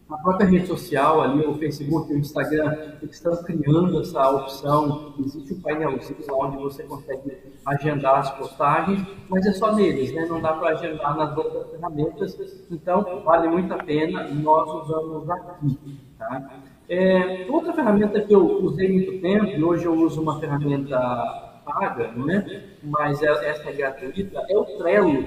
a 0.10 0.18
própria 0.18 0.48
rede 0.48 0.68
social 0.68 1.22
ali, 1.22 1.46
o 1.46 1.56
Facebook, 1.56 2.12
o 2.12 2.18
Instagram, 2.18 2.96
eles 3.02 3.16
estão 3.16 3.36
criando 3.44 4.00
essa 4.00 4.30
opção. 4.32 5.14
Existe 5.20 5.54
um 5.54 5.62
painelzinho 5.62 6.26
lá 6.28 6.48
onde 6.48 6.58
você 6.58 6.84
consegue 6.84 7.30
agendar 7.68 8.20
as 8.20 8.32
postagens, 8.32 9.06
mas 9.28 9.46
é 9.46 9.52
só 9.52 9.76
neles, 9.76 10.14
né? 10.14 10.26
Não 10.26 10.42
dá 10.42 10.54
para 10.54 10.70
agendar 10.70 11.18
nas 11.18 11.38
outras 11.38 11.70
ferramentas. 11.70 12.64
Então, 12.72 13.22
vale 13.26 13.50
muito 13.50 13.74
a 13.74 13.78
pena 13.78 14.28
e 14.30 14.36
nós 14.36 14.70
usamos 14.70 15.30
aqui, 15.30 16.00
tá? 16.18 16.50
É, 16.90 17.46
outra 17.50 17.74
ferramenta 17.74 18.22
que 18.22 18.34
eu 18.34 18.64
usei 18.64 18.90
muito 18.90 19.22
tempo, 19.22 19.46
e 19.46 19.62
hoje 19.62 19.86
eu 19.86 19.94
uso 19.94 20.22
uma 20.22 20.40
ferramenta 20.40 20.98
paga, 21.66 22.14
né? 22.14 22.64
mas 22.82 23.22
é, 23.22 23.28
essa 23.50 23.70
é 23.70 23.74
gratuita, 23.74 24.46
é 24.48 24.58
o 24.58 24.64
Trello. 24.64 25.26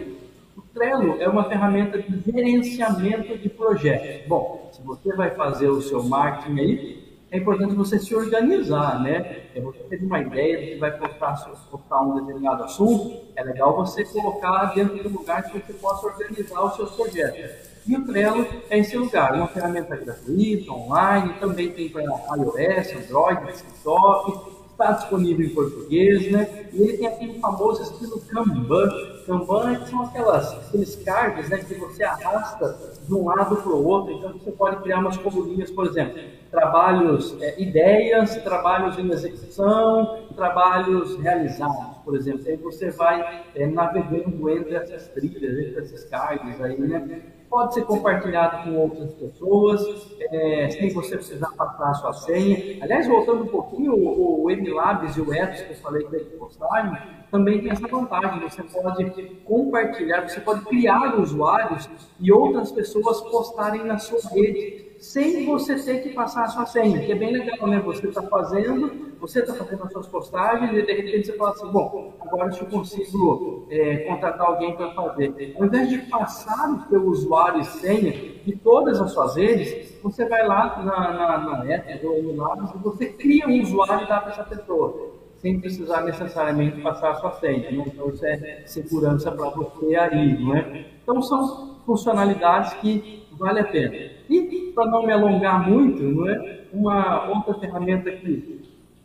O 0.56 0.62
Trello 0.73 1.20
é 1.20 1.28
uma 1.28 1.44
ferramenta 1.44 1.99
de 2.00 2.32
gerenciamento 2.32 3.37
de 3.37 3.50
projetos. 3.50 4.26
Bom, 4.26 4.70
se 4.73 4.80
você 4.82 5.12
vai 5.12 5.30
fazer 5.32 5.68
o 5.68 5.82
seu 5.82 6.02
marketing 6.02 6.59
aí, 6.59 7.09
é 7.30 7.38
importante 7.38 7.75
você 7.75 7.99
se 7.99 8.14
organizar, 8.14 9.00
né? 9.00 9.44
É 9.54 9.60
você 9.60 9.78
ter 9.84 10.02
uma 10.02 10.20
ideia 10.20 10.58
de 10.58 10.66
que 10.72 10.78
vai 10.78 10.90
postar, 10.90 11.34
postar 11.70 12.00
um 12.00 12.20
determinado 12.20 12.64
assunto, 12.64 13.20
é 13.37 13.42
legal 13.44 13.76
você 13.76 14.04
colocar 14.04 14.75
dentro 14.75 15.00
do 15.02 15.08
lugar 15.08 15.44
que 15.44 15.58
você 15.58 15.72
possa 15.75 16.06
organizar 16.06 16.64
os 16.64 16.75
seus 16.75 16.90
projetos. 16.90 17.70
E 17.87 17.96
o 17.96 18.04
Trello 18.04 18.46
é 18.68 18.78
esse 18.78 18.96
lugar, 18.96 19.34
uma 19.34 19.46
ferramenta 19.46 19.96
gratuita, 19.96 20.72
online, 20.72 21.34
também 21.40 21.70
tem 21.70 21.88
para 21.88 22.02
iOS, 22.02 22.92
Android, 22.96 23.46
desktop, 23.46 24.50
está 24.72 24.92
disponível 24.92 25.46
em 25.46 25.50
português, 25.50 26.30
né? 26.32 26.68
E 26.72 26.82
ele 26.82 26.99
tem 26.99 27.06
aquele 27.06 27.38
famoso 27.38 27.82
estilo 27.82 28.20
Kanban. 28.22 28.88
Kanban 29.30 29.87
são 29.87 30.02
aquelas, 30.02 30.52
aqueles 30.66 30.96
cards 31.04 31.49
né, 31.49 31.58
que 31.58 31.75
você 31.75 32.02
arrasta 32.02 32.76
de 33.06 33.14
um 33.14 33.26
lado 33.26 33.56
para 33.56 33.72
o 33.72 33.87
outro, 33.87 34.14
então 34.14 34.32
você 34.32 34.50
pode 34.50 34.82
criar 34.82 34.99
umas 34.99 35.16
coluninhas, 35.16 35.70
por 35.70 35.87
exemplo, 35.87 36.20
trabalhos, 36.50 37.40
é, 37.40 37.62
ideias, 37.62 38.34
trabalhos 38.42 38.99
em 38.99 39.08
execução, 39.08 40.26
trabalhos 40.34 41.16
realizados, 41.20 41.99
por 42.04 42.16
exemplo. 42.16 42.42
Aí 42.44 42.56
você 42.56 42.90
vai 42.90 43.44
é, 43.54 43.66
navegando 43.68 44.50
entre 44.50 44.75
essas 44.75 45.06
trilhas, 45.08 45.58
entre 45.64 45.80
esses 45.84 46.04
cards 46.06 46.60
aí, 46.60 46.76
né? 46.80 47.22
Pode 47.50 47.75
ser 47.75 47.83
compartilhado 47.83 48.62
com 48.62 48.76
outras 48.78 49.12
pessoas, 49.14 49.83
é, 50.21 50.71
sem 50.71 50.90
você 50.90 51.16
precisar 51.16 51.50
passar 51.57 51.90
a 51.90 51.95
sua 51.95 52.12
senha. 52.12 52.78
Aliás, 52.80 53.09
voltando 53.09 53.42
um 53.42 53.49
pouquinho, 53.49 53.92
o, 53.92 54.45
o 54.45 54.50
MLabs 54.50 55.16
e 55.16 55.21
o 55.21 55.35
Ethos 55.35 55.62
que 55.62 55.73
eu 55.73 55.76
falei 55.76 56.04
que 56.04 56.19
postaram, 56.37 56.97
também 57.30 57.61
tem 57.61 57.73
essa 57.73 57.88
vantagem. 57.88 58.40
Você 58.40 58.62
pode 58.62 59.11
compartilhar, 59.45 60.28
você 60.28 60.40
pode 60.40 60.64
criar 60.64 61.19
usuários 61.19 61.90
e 62.21 62.33
outras 62.33 62.71
pessoas 62.71 63.21
postarem 63.23 63.85
na 63.85 63.99
sua 63.99 64.21
rede 64.30 64.89
sem 65.00 65.47
você 65.47 65.76
ter 65.76 66.02
que 66.02 66.11
passar 66.11 66.45
a 66.45 66.49
sua 66.49 66.66
senha, 66.66 67.00
que 67.00 67.11
é 67.11 67.14
bem 67.14 67.33
legal, 67.33 67.66
né? 67.66 67.80
Você 67.80 68.07
está 68.07 68.23
fazendo, 68.23 69.14
você 69.19 69.40
está 69.40 69.54
fazendo 69.54 69.83
as 69.85 69.92
suas 69.92 70.07
postagens 70.07 70.71
e 70.73 70.83
de 70.83 70.92
repente 70.92 71.26
você 71.26 71.33
fala 71.33 71.50
assim, 71.52 71.66
bom, 71.69 72.12
agora 72.21 72.50
eu 72.54 72.66
consigo 72.66 73.66
é, 73.71 73.97
contratar 74.00 74.47
alguém 74.47 74.76
para 74.76 74.90
fazer. 74.90 75.54
Ao 75.59 75.64
invés 75.64 75.88
de 75.88 75.99
passar 75.99 76.71
o 76.71 76.88
seu 76.90 77.02
usuário 77.07 77.62
e 77.62 77.64
senha 77.64 78.12
de 78.45 78.54
todas 78.57 79.00
as 79.00 79.11
suas 79.12 79.37
redes, 79.37 79.99
você 80.02 80.28
vai 80.28 80.47
lá 80.47 80.83
na, 80.85 81.12
na, 81.14 81.38
na 81.38 81.75
Ether 81.75 82.00
ou 82.04 82.23
no 82.23 82.37
Labs 82.37 82.71
e 82.75 82.78
você 82.78 83.07
cria 83.07 83.49
um 83.49 83.62
usuário 83.62 84.04
e 84.04 84.09
dá 84.09 84.21
para 84.21 84.33
essa 84.33 84.45
pessoa 84.45 85.19
sem 85.37 85.59
precisar 85.59 86.02
necessariamente 86.02 86.83
passar 86.83 87.12
a 87.12 87.14
sua 87.14 87.33
senha. 87.33 87.71
Né? 87.71 87.85
Então, 87.87 88.11
isso 88.11 88.26
é 88.26 88.62
segurança 88.66 89.33
para 89.33 89.49
você 89.49 89.97
aí, 89.97 90.38
não 90.38 90.54
é? 90.54 90.85
Então, 91.02 91.23
são 91.23 91.80
funcionalidades 91.87 92.75
que 92.75 93.26
vale 93.38 93.61
a 93.61 93.64
pena. 93.64 93.95
E, 94.28 94.59
para 94.80 94.90
não 94.90 95.04
me 95.04 95.12
alongar 95.12 95.68
muito, 95.68 96.02
não 96.02 96.26
é? 96.26 96.60
uma 96.72 97.28
outra 97.28 97.54
ferramenta 97.54 98.10
que 98.10 98.60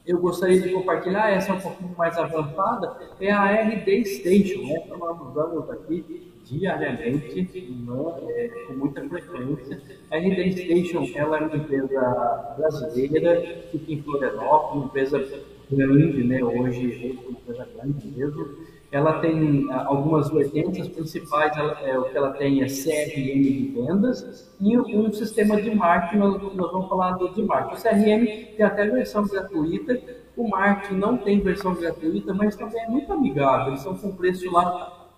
eu 0.07 0.19
gostaria 0.19 0.61
de 0.61 0.69
compartilhar, 0.69 1.31
essa 1.31 1.51
é 1.51 1.55
um 1.55 1.59
pouquinho 1.59 1.95
mais 1.97 2.17
avançada, 2.17 2.95
é 3.19 3.31
a 3.31 3.45
RD 3.63 4.05
Station. 4.05 4.61
Né? 4.61 4.83
Então, 4.85 4.97
nós 4.99 5.19
usamos 5.19 5.69
aqui 5.69 6.31
diariamente, 6.45 7.75
não, 7.85 8.15
é, 8.29 8.47
com 8.67 8.73
muita 8.73 9.01
frequência. 9.09 9.81
A 10.11 10.17
RD 10.17 10.51
Station 10.51 11.09
ela 11.15 11.39
é 11.39 11.41
uma 11.41 11.55
empresa 11.57 12.55
brasileira, 12.55 13.63
fica 13.71 13.91
em 13.91 14.01
Florianópolis, 14.03 14.75
uma 14.75 14.85
empresa 14.85 15.43
grande, 15.71 16.23
né? 16.23 16.43
hoje, 16.43 16.87
hoje 16.87 17.17
é 17.17 17.27
uma 17.27 17.31
empresa 17.31 17.67
grande 17.75 18.07
mesmo 18.07 18.74
ela 18.95 19.19
tem 19.19 19.67
ah, 19.71 19.87
algumas 19.87 20.29
vertentes, 20.29 20.87
principais 20.87 21.51
ela, 21.57 21.77
é, 21.81 21.99
o 21.99 22.03
que 22.05 22.17
ela 22.17 22.31
tem 22.31 22.63
é 22.63 22.65
CRM 22.65 23.23
de 23.23 23.73
vendas 23.75 24.49
e 24.57 24.77
um 24.77 25.11
sistema 25.11 25.61
de 25.61 25.75
marketing, 25.75 26.15
nós, 26.15 26.41
nós 26.55 26.71
vamos 26.71 26.87
falar 26.87 27.11
do 27.17 27.27
de 27.33 27.43
marketing. 27.43 27.75
O 27.75 27.83
CRM 27.83 28.55
tem 28.55 28.65
até 28.65 28.87
versão 28.87 29.27
gratuita, 29.27 29.99
o 30.37 30.47
marketing 30.47 30.93
não 30.95 31.17
tem 31.17 31.41
versão 31.41 31.75
gratuita, 31.75 32.33
mas 32.33 32.55
também 32.55 32.81
é 32.83 32.87
muito 32.87 33.11
amigável, 33.11 33.73
eles 33.73 33.81
são 33.81 33.97
com 33.97 34.15
preço 34.15 34.49
lá 34.49 35.09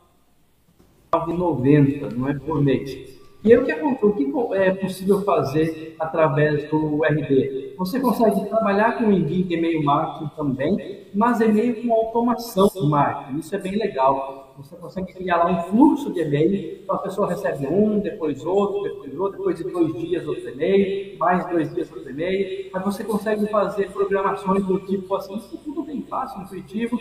R$ 1.14 1.20
9,90, 1.34 2.14
não 2.14 2.30
é 2.30 2.34
por 2.34 2.60
mês. 2.60 3.16
E 3.44 3.54
aí 3.54 3.60
o 3.60 3.64
que 3.64 3.72
acontece? 3.72 4.06
O 4.06 4.14
que 4.14 4.56
é 4.56 4.74
possível 4.74 5.22
fazer 5.22 5.96
através 6.00 6.68
do 6.72 7.06
RD? 7.06 7.67
Você 7.78 8.00
consegue 8.00 8.50
trabalhar 8.50 8.98
com 8.98 9.12
envio 9.12 9.44
de 9.44 9.54
e-mail 9.54 9.84
marketing 9.84 10.32
também, 10.36 11.08
mas 11.14 11.40
e-mail 11.40 11.84
com 11.84 11.94
automação 11.94 12.68
de 12.68 12.88
marketing. 12.88 13.38
Isso 13.38 13.56
é 13.56 13.60
bem 13.60 13.78
legal. 13.78 14.56
Você 14.58 14.76
consegue 14.76 15.14
criar 15.14 15.38
lá 15.38 15.52
um 15.52 15.64
fluxo 15.70 16.12
de 16.12 16.22
e-mail, 16.22 16.80
então 16.82 16.96
a 16.96 17.00
pessoa 17.00 17.30
recebe 17.30 17.68
um, 17.68 18.00
depois 18.00 18.44
outro, 18.44 18.82
depois 18.82 19.20
outro, 19.20 19.38
depois 19.38 19.58
de 19.58 19.64
dois 19.66 19.94
dias 19.94 20.28
outro 20.28 20.50
e-mail, 20.50 21.20
mais 21.20 21.48
dois 21.52 21.72
dias 21.72 21.92
outro 21.92 22.10
e-mail. 22.10 22.72
Aí 22.74 22.84
você 22.84 23.04
consegue 23.04 23.46
fazer 23.46 23.92
programações 23.92 24.66
do 24.66 24.80
tipo 24.80 25.14
assim, 25.14 25.38
isso 25.38 25.60
tudo 25.64 25.84
bem 25.84 26.02
fácil, 26.02 26.42
intuitivo, 26.42 27.00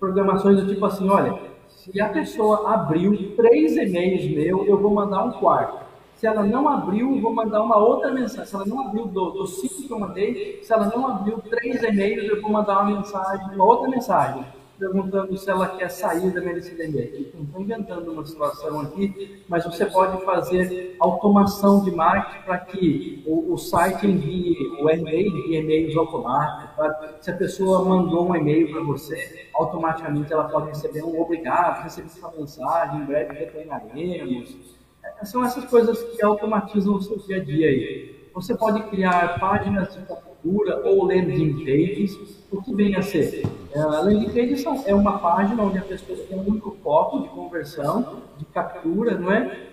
programações 0.00 0.58
do 0.58 0.66
tipo 0.66 0.86
assim, 0.86 1.06
olha, 1.06 1.38
se 1.68 2.00
a 2.00 2.08
pessoa 2.08 2.72
abriu 2.72 3.36
três 3.36 3.76
e-mails 3.76 4.24
meu, 4.34 4.64
eu 4.64 4.78
vou 4.80 4.90
mandar 4.90 5.22
um 5.22 5.32
quarto. 5.32 5.83
Se 6.16 6.26
ela 6.26 6.42
não 6.42 6.68
abriu, 6.68 7.20
vou 7.20 7.34
mandar 7.34 7.62
uma 7.62 7.76
outra 7.76 8.10
mensagem. 8.12 8.46
Se 8.46 8.54
ela 8.54 8.66
não 8.66 8.80
abriu 8.80 9.06
do 9.06 9.46
cinco 9.46 9.86
que 9.86 9.90
eu 9.90 9.98
mandei, 9.98 10.60
se 10.62 10.72
ela 10.72 10.86
não 10.86 11.06
abriu 11.06 11.38
três 11.38 11.82
e-mails, 11.82 12.28
eu 12.28 12.40
vou 12.40 12.50
mandar 12.50 12.80
uma 12.80 12.96
mensagem, 12.96 13.54
uma 13.54 13.64
outra 13.64 13.88
mensagem, 13.88 14.44
perguntando 14.78 15.36
se 15.36 15.50
ela 15.50 15.68
quer 15.76 15.90
sair 15.90 16.30
da 16.32 16.40
minha 16.40 16.54
lista 16.54 16.74
de 16.74 16.84
e-mail. 16.84 17.32
Estou 17.32 17.60
inventando 17.60 18.12
uma 18.12 18.24
situação 18.24 18.80
aqui, 18.80 19.42
mas 19.48 19.64
você 19.64 19.86
pode 19.86 20.24
fazer 20.24 20.96
automação 21.00 21.82
de 21.82 21.90
marketing 21.90 22.44
para 22.44 22.58
que 22.58 23.24
o, 23.26 23.52
o, 23.52 23.58
site 23.58 24.06
envie 24.06 24.56
o 24.80 24.88
e-mail, 24.88 25.36
envie 25.36 25.56
e-mails 25.56 25.96
automáticos. 25.96 26.76
Tá? 26.76 27.14
Se 27.20 27.30
a 27.32 27.36
pessoa 27.36 27.84
mandou 27.84 28.30
um 28.30 28.36
e-mail 28.36 28.70
para 28.70 28.82
você, 28.82 29.48
automaticamente 29.54 30.32
ela 30.32 30.44
pode 30.44 30.68
receber 30.68 31.02
um 31.02 31.20
obrigado, 31.20 31.82
receber 31.82 32.08
sua 32.08 32.32
mensagem, 32.32 33.00
em 33.00 33.04
breve 33.04 33.34
retornaremos 33.34 34.73
são 35.24 35.44
essas 35.44 35.64
coisas 35.64 36.02
que 36.02 36.24
automatizam 36.24 36.94
o 36.94 37.02
seu 37.02 37.18
dia 37.18 37.38
a 37.38 37.44
dia 37.44 37.68
aí. 37.68 38.28
Você 38.34 38.54
pode 38.54 38.82
criar 38.84 39.38
páginas 39.38 39.94
de 39.94 40.02
captura 40.02 40.82
ou 40.84 41.04
landing 41.04 41.64
pages. 41.64 42.44
O 42.50 42.60
que 42.60 42.74
vem 42.74 42.96
a 42.96 43.02
ser? 43.02 43.44
Uh, 43.74 44.04
landing 44.04 44.28
pages 44.30 44.64
é 44.86 44.94
uma 44.94 45.18
página 45.18 45.62
onde 45.62 45.78
a 45.78 45.82
pessoa 45.82 46.18
tem 46.28 46.38
um 46.38 46.48
único 46.48 46.76
foco 46.82 47.22
de 47.22 47.28
conversão, 47.28 48.22
de 48.36 48.44
captura, 48.46 49.16
não 49.16 49.30
é? 49.30 49.68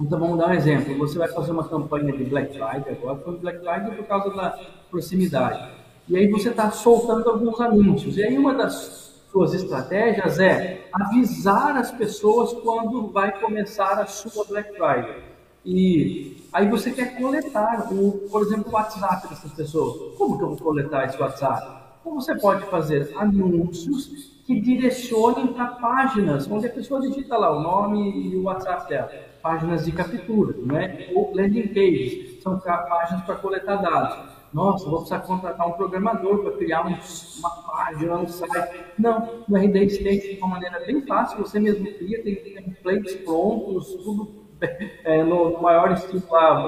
Então 0.00 0.18
vamos 0.18 0.38
dar 0.38 0.48
um 0.48 0.52
exemplo. 0.52 0.96
Você 0.98 1.18
vai 1.18 1.28
fazer 1.28 1.52
uma 1.52 1.66
campanha 1.68 2.12
de 2.12 2.24
Black 2.24 2.52
Friday 2.52 2.92
agora, 2.92 3.18
foi 3.18 3.36
Black 3.38 3.58
Friday 3.60 3.96
por 3.96 4.06
causa 4.06 4.30
da 4.30 4.58
proximidade. 4.90 5.70
E 6.08 6.16
aí 6.16 6.28
você 6.28 6.50
está 6.50 6.70
soltando 6.70 7.28
alguns 7.30 7.60
anúncios. 7.60 8.16
E 8.16 8.22
aí 8.22 8.36
uma 8.36 8.54
das 8.54 9.11
suas 9.32 9.54
estratégias 9.54 10.38
é 10.38 10.86
avisar 10.92 11.76
as 11.78 11.90
pessoas 11.90 12.52
quando 12.52 13.08
vai 13.08 13.32
começar 13.40 13.98
a 13.98 14.06
sua 14.06 14.44
Black 14.44 14.72
Friday. 14.72 15.24
E 15.64 16.36
aí 16.52 16.68
você 16.68 16.90
quer 16.90 17.16
coletar, 17.16 17.88
o, 17.92 18.28
por 18.30 18.42
exemplo, 18.42 18.70
o 18.70 18.74
WhatsApp 18.74 19.28
dessas 19.28 19.52
pessoas. 19.52 20.16
Como 20.18 20.36
que 20.36 20.44
eu 20.44 20.48
vou 20.48 20.58
coletar 20.58 21.06
esse 21.06 21.20
WhatsApp? 21.20 21.82
Ou 22.04 22.14
você 22.14 22.34
pode 22.34 22.66
fazer 22.66 23.10
anúncios 23.16 24.32
que 24.44 24.60
direcionem 24.60 25.46
para 25.48 25.66
páginas 25.66 26.50
onde 26.50 26.66
a 26.66 26.70
pessoa 26.70 27.00
digita 27.00 27.36
lá 27.36 27.56
o 27.56 27.62
nome 27.62 28.32
e 28.32 28.36
o 28.36 28.42
WhatsApp 28.42 28.88
dela, 28.88 29.10
páginas 29.40 29.84
de 29.84 29.92
captura, 29.92 30.54
né? 30.58 31.08
ou 31.14 31.32
landing 31.34 31.68
pages, 31.68 32.42
são 32.42 32.58
páginas 32.58 33.22
para 33.24 33.36
coletar 33.36 33.76
dados. 33.76 34.31
Nossa, 34.52 34.84
vou 34.84 34.98
precisar 34.98 35.20
contratar 35.20 35.66
um 35.66 35.72
programador 35.72 36.42
para 36.42 36.52
criar 36.52 36.86
um, 36.86 36.98
uma 37.38 37.50
página, 37.62 38.18
um 38.18 38.28
site. 38.28 38.84
Não, 38.98 39.44
no 39.48 39.56
RD 39.56 39.86
State, 39.86 40.34
de 40.34 40.38
uma 40.38 40.48
maneira 40.48 40.80
bem 40.80 41.00
fácil, 41.06 41.38
você 41.38 41.58
mesmo 41.58 41.86
cria, 41.94 42.22
tem 42.22 42.36
templates 42.36 43.14
prontos, 43.16 43.94
tudo 43.94 44.42
é, 45.04 45.22
no, 45.24 45.60
maior 45.60 45.92
estilo 45.92 46.22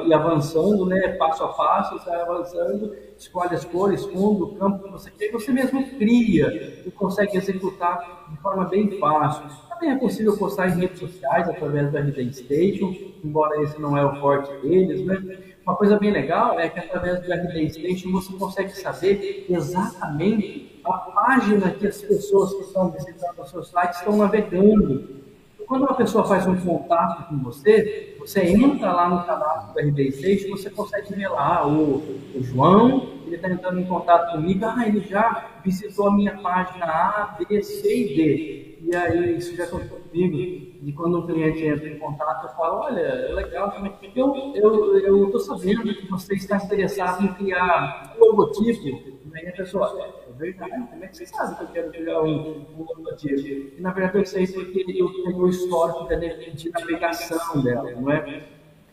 e 0.07 0.15
avançando, 0.15 0.87
né, 0.87 1.09
passo 1.19 1.45
a 1.45 1.49
passo, 1.49 1.99
sai 2.01 2.21
avançando, 2.23 2.95
escolhe 3.19 3.55
as 3.55 3.65
cores, 3.65 4.05
fundo, 4.07 4.55
campo 4.57 4.85
que 4.85 4.91
você 4.91 5.11
quer, 5.11 5.31
você 5.31 5.53
mesmo 5.53 5.87
cria 5.99 6.83
e 6.87 6.91
consegue 6.91 7.37
executar 7.37 8.27
de 8.31 8.37
forma 8.39 8.65
bem 8.65 8.99
fácil. 8.99 9.45
Também 9.69 9.91
é 9.91 9.97
possível 9.97 10.37
postar 10.37 10.69
em 10.69 10.81
redes 10.81 11.01
sociais 11.01 11.49
através 11.49 11.91
do 11.91 11.99
RD 11.99 12.33
Station, 12.33 12.95
embora 13.23 13.63
esse 13.63 13.81
não 13.81 13.97
é 13.97 14.05
o 14.05 14.21
forte 14.21 14.51
deles, 14.63 15.05
né? 15.05 15.54
Uma 15.67 15.77
coisa 15.77 15.99
bem 15.99 16.11
legal 16.11 16.61
é 16.61 16.69
que 16.69 16.79
através 16.79 17.21
do 17.23 17.33
RD 17.33 17.71
Station 17.71 18.13
você 18.13 18.33
consegue 18.35 18.71
saber 18.73 19.47
exatamente 19.49 20.81
a 20.85 20.93
página 20.93 21.71
que 21.71 21.87
as 21.87 22.03
pessoas 22.03 22.53
que 22.53 22.61
estão 22.65 22.91
visitando 22.91 23.39
o 23.41 23.47
seu 23.47 23.65
site 23.65 23.95
estão 23.95 24.17
navegando. 24.17 25.24
Quando 25.67 25.83
uma 25.83 25.95
pessoa 25.95 26.25
faz 26.25 26.47
um 26.47 26.57
contato 26.57 27.29
com 27.29 27.39
você, 27.39 28.17
você 28.19 28.41
entra 28.43 28.93
lá 28.93 29.09
no 29.09 29.25
cadastro 29.25 29.75
do 29.75 29.81
RD6, 29.81 30.49
você 30.51 30.71
consegue 30.71 31.15
ver 31.15 31.29
lá 31.29 31.67
o, 31.67 32.03
o 32.35 32.43
João, 32.43 33.09
ele 33.27 33.37
está 33.37 33.51
entrando 33.51 33.81
em 33.81 33.87
contato 33.87 34.33
comigo, 34.33 34.65
ah, 34.65 34.87
ele 34.87 35.01
já 35.01 35.61
visitou 35.65 36.09
a 36.09 36.15
minha 36.15 36.37
página 36.39 36.87
A, 36.87 37.37
B, 37.39 37.63
C 37.63 37.97
e 37.97 38.17
D. 38.17 38.79
E 38.85 38.95
aí, 38.95 39.39
isso 39.39 39.57
já 39.57 39.65
aconteceu 39.65 39.99
comigo, 39.99 40.37
e 40.37 40.93
quando 40.93 41.19
um 41.19 41.27
cliente 41.27 41.65
entra 41.65 41.89
em 41.89 41.99
contato, 41.99 42.45
eu 42.45 42.51
falo, 42.51 42.81
olha, 42.81 43.01
é 43.01 43.33
legal, 43.33 43.73
eu 44.15 45.25
estou 45.25 45.41
sabendo 45.41 45.95
que 45.95 46.07
você 46.11 46.35
está 46.35 46.59
interessado 46.59 47.25
em 47.25 47.33
criar 47.33 48.15
um 48.19 48.27
logotipo, 48.27 49.15
aí 49.35 49.49
a 49.49 49.53
pessoa, 49.53 50.24
é 50.35 50.37
verdade, 50.37 50.89
como 50.91 51.05
é 51.05 51.09
que 51.09 51.17
você 51.17 51.27
sabe 51.27 51.57
que 51.57 51.63
eu 51.63 51.69
quero 51.69 51.91
criar 51.93 52.23
um, 52.23 52.67
logotipo? 52.77 53.39
E 53.39 53.81
na 53.81 53.93
verdade 53.93 54.19
eu 54.19 54.27
sei 54.27 54.47
porque 54.47 54.85
eu 54.89 55.09
tenho 55.25 55.39
o 55.39 55.49
histórico 55.49 56.09
de 56.09 56.71
navegação 56.71 57.63
dela, 57.63 57.91
não 57.93 58.11
é? 58.11 58.45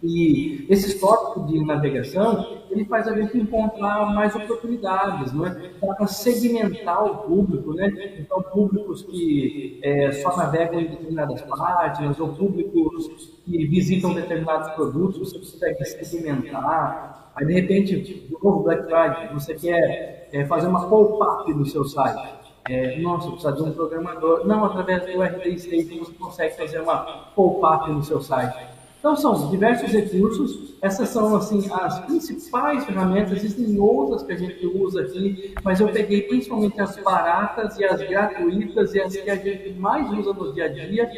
E 0.03 0.65
esse 0.67 0.87
histórico 0.87 1.45
de 1.45 1.63
navegação, 1.63 2.63
ele 2.71 2.85
faz 2.85 3.07
a 3.07 3.15
gente 3.15 3.37
encontrar 3.37 4.11
mais 4.13 4.35
oportunidades, 4.35 5.31
não 5.31 5.45
é? 5.45 5.69
Para 5.79 6.07
segmentar 6.07 7.03
o 7.05 7.17
público, 7.27 7.73
né? 7.73 8.15
Então, 8.19 8.41
públicos 8.41 9.03
que 9.03 9.79
é, 9.83 10.11
só 10.13 10.35
navegam 10.35 10.79
em 10.79 10.87
determinadas 10.87 11.43
páginas, 11.43 12.19
ou 12.19 12.29
públicos 12.29 13.39
que 13.45 13.67
visitam 13.67 14.13
determinados 14.15 14.71
produtos, 14.71 15.33
você 15.33 15.37
consegue 15.37 15.85
segmentar. 15.85 17.31
Aí, 17.35 17.45
de 17.45 17.53
repente, 17.53 18.01
de 18.01 18.31
novo 18.31 18.63
Black 18.63 18.83
Friday, 18.83 19.33
você 19.33 19.53
quer 19.53 20.20
é, 20.31 20.45
fazer 20.45 20.67
uma 20.67 20.87
pop-up 20.87 21.53
no 21.53 21.65
seu 21.65 21.83
site. 21.85 22.41
É, 22.69 22.99
nossa, 22.99 23.29
precisa 23.29 23.51
de 23.53 23.63
um 23.63 23.71
programador. 23.71 24.45
Não, 24.45 24.63
através 24.65 25.03
do 25.05 25.21
RT 25.21 25.47
State 25.55 25.99
você 25.99 26.13
consegue 26.13 26.55
fazer 26.55 26.79
uma 26.79 26.97
pop-up 27.35 27.89
no 27.91 28.03
seu 28.03 28.21
site. 28.21 28.71
Então 28.99 29.15
são 29.15 29.49
diversos 29.49 29.91
recursos, 29.91 30.75
essas 30.79 31.09
são 31.09 31.35
assim 31.35 31.67
as 31.73 31.99
principais 32.01 32.85
ferramentas, 32.85 33.35
existem 33.35 33.79
outras 33.79 34.21
que 34.21 34.31
a 34.31 34.37
gente 34.37 34.63
usa 34.67 35.01
aqui, 35.01 35.55
mas 35.63 35.79
eu 35.81 35.87
peguei 35.87 36.21
principalmente 36.21 36.79
as 36.79 36.95
baratas 36.97 37.79
e 37.79 37.83
as 37.83 37.99
gratuitas 37.99 38.93
e 38.93 39.01
as 39.01 39.15
que 39.15 39.27
a 39.27 39.35
gente 39.35 39.73
mais 39.79 40.07
usa 40.11 40.33
no 40.33 40.53
dia 40.53 40.65
a 40.65 40.67
dia. 40.67 41.09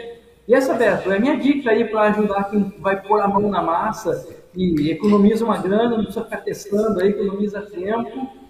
E 0.47 0.55
essa, 0.55 0.73
Beto, 0.73 1.11
é 1.11 1.19
minha 1.19 1.35
dica 1.35 1.71
aí 1.71 1.83
para 1.83 2.03
ajudar 2.03 2.45
quem 2.45 2.73
vai 2.79 3.01
pôr 3.01 3.19
a 3.19 3.27
mão 3.27 3.49
na 3.49 3.61
massa 3.61 4.29
e 4.55 4.89
economiza 4.89 5.43
uma 5.43 5.57
grana, 5.57 5.97
não 5.97 6.05
precisa 6.05 6.23
ficar 6.23 6.37
testando 6.37 7.01
aí, 7.01 7.09
economiza 7.09 7.61
tempo 7.63 8.42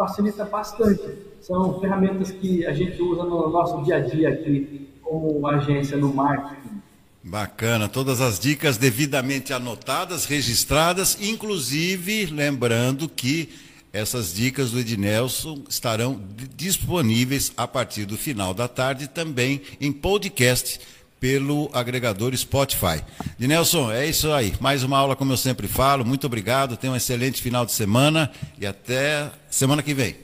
facilita 0.00 0.46
bastante. 0.46 1.02
São 1.42 1.78
ferramentas 1.78 2.30
que 2.30 2.64
a 2.64 2.72
gente 2.72 3.02
usa 3.02 3.22
no 3.24 3.50
nosso 3.50 3.82
dia 3.82 3.96
a 3.96 4.00
dia 4.00 4.30
aqui 4.30 4.88
como 5.02 5.46
agência 5.46 5.98
no 5.98 6.14
marketing. 6.14 6.80
Bacana, 7.22 7.86
todas 7.86 8.22
as 8.22 8.38
dicas 8.38 8.78
devidamente 8.78 9.52
anotadas, 9.52 10.24
registradas, 10.24 11.18
inclusive 11.20 12.24
lembrando 12.26 13.10
que 13.10 13.50
essas 13.92 14.32
dicas 14.32 14.70
do 14.70 14.78
Ednelson 14.78 15.64
estarão 15.68 16.18
disponíveis 16.56 17.52
a 17.54 17.68
partir 17.68 18.06
do 18.06 18.16
final 18.16 18.54
da 18.54 18.68
tarde 18.68 19.06
também 19.06 19.60
em 19.78 19.92
podcast 19.92 20.80
pelo 21.20 21.70
agregador 21.72 22.34
Spotify. 22.34 23.04
Ednelson, 23.38 23.92
é 23.92 24.06
isso 24.06 24.32
aí. 24.32 24.54
Mais 24.58 24.82
uma 24.82 24.98
aula, 24.98 25.14
como 25.14 25.32
eu 25.32 25.36
sempre 25.36 25.68
falo. 25.68 26.04
Muito 26.04 26.26
obrigado. 26.26 26.76
Tenha 26.76 26.92
um 26.92 26.96
excelente 26.96 27.42
final 27.42 27.66
de 27.66 27.72
semana 27.72 28.30
e 28.58 28.66
até 28.66 29.30
semana 29.50 29.82
que 29.82 29.92
vem. 29.92 30.16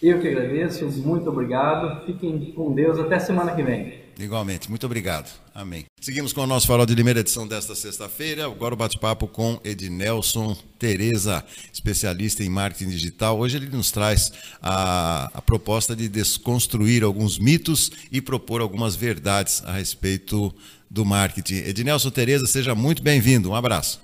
Eu 0.00 0.20
que 0.20 0.28
agradeço. 0.28 0.86
Muito 1.02 1.28
obrigado. 1.28 2.06
Fiquem 2.06 2.52
com 2.52 2.72
Deus. 2.72 2.98
Até 2.98 3.18
semana 3.18 3.54
que 3.54 3.62
vem. 3.62 4.07
Igualmente, 4.18 4.68
muito 4.68 4.84
obrigado. 4.84 5.30
Amém. 5.54 5.84
Seguimos 6.00 6.32
com 6.32 6.40
o 6.42 6.46
nosso 6.46 6.66
Farol 6.66 6.84
de 6.84 6.94
Limeira 6.94 7.20
edição 7.20 7.46
desta 7.46 7.76
sexta-feira. 7.76 8.46
Agora 8.46 8.74
o 8.74 8.76
bate-papo 8.76 9.28
com 9.28 9.60
Ednelson 9.62 10.56
Tereza, 10.76 11.44
especialista 11.72 12.42
em 12.42 12.48
marketing 12.48 12.90
digital. 12.90 13.38
Hoje 13.38 13.56
ele 13.56 13.68
nos 13.68 13.92
traz 13.92 14.32
a, 14.60 15.30
a 15.32 15.40
proposta 15.40 15.94
de 15.94 16.08
desconstruir 16.08 17.04
alguns 17.04 17.38
mitos 17.38 17.92
e 18.10 18.20
propor 18.20 18.60
algumas 18.60 18.96
verdades 18.96 19.62
a 19.64 19.72
respeito 19.72 20.52
do 20.90 21.04
marketing. 21.04 21.56
Ednelson 21.68 22.10
Tereza, 22.10 22.46
seja 22.46 22.74
muito 22.74 23.04
bem-vindo. 23.04 23.50
Um 23.50 23.54
abraço. 23.54 24.00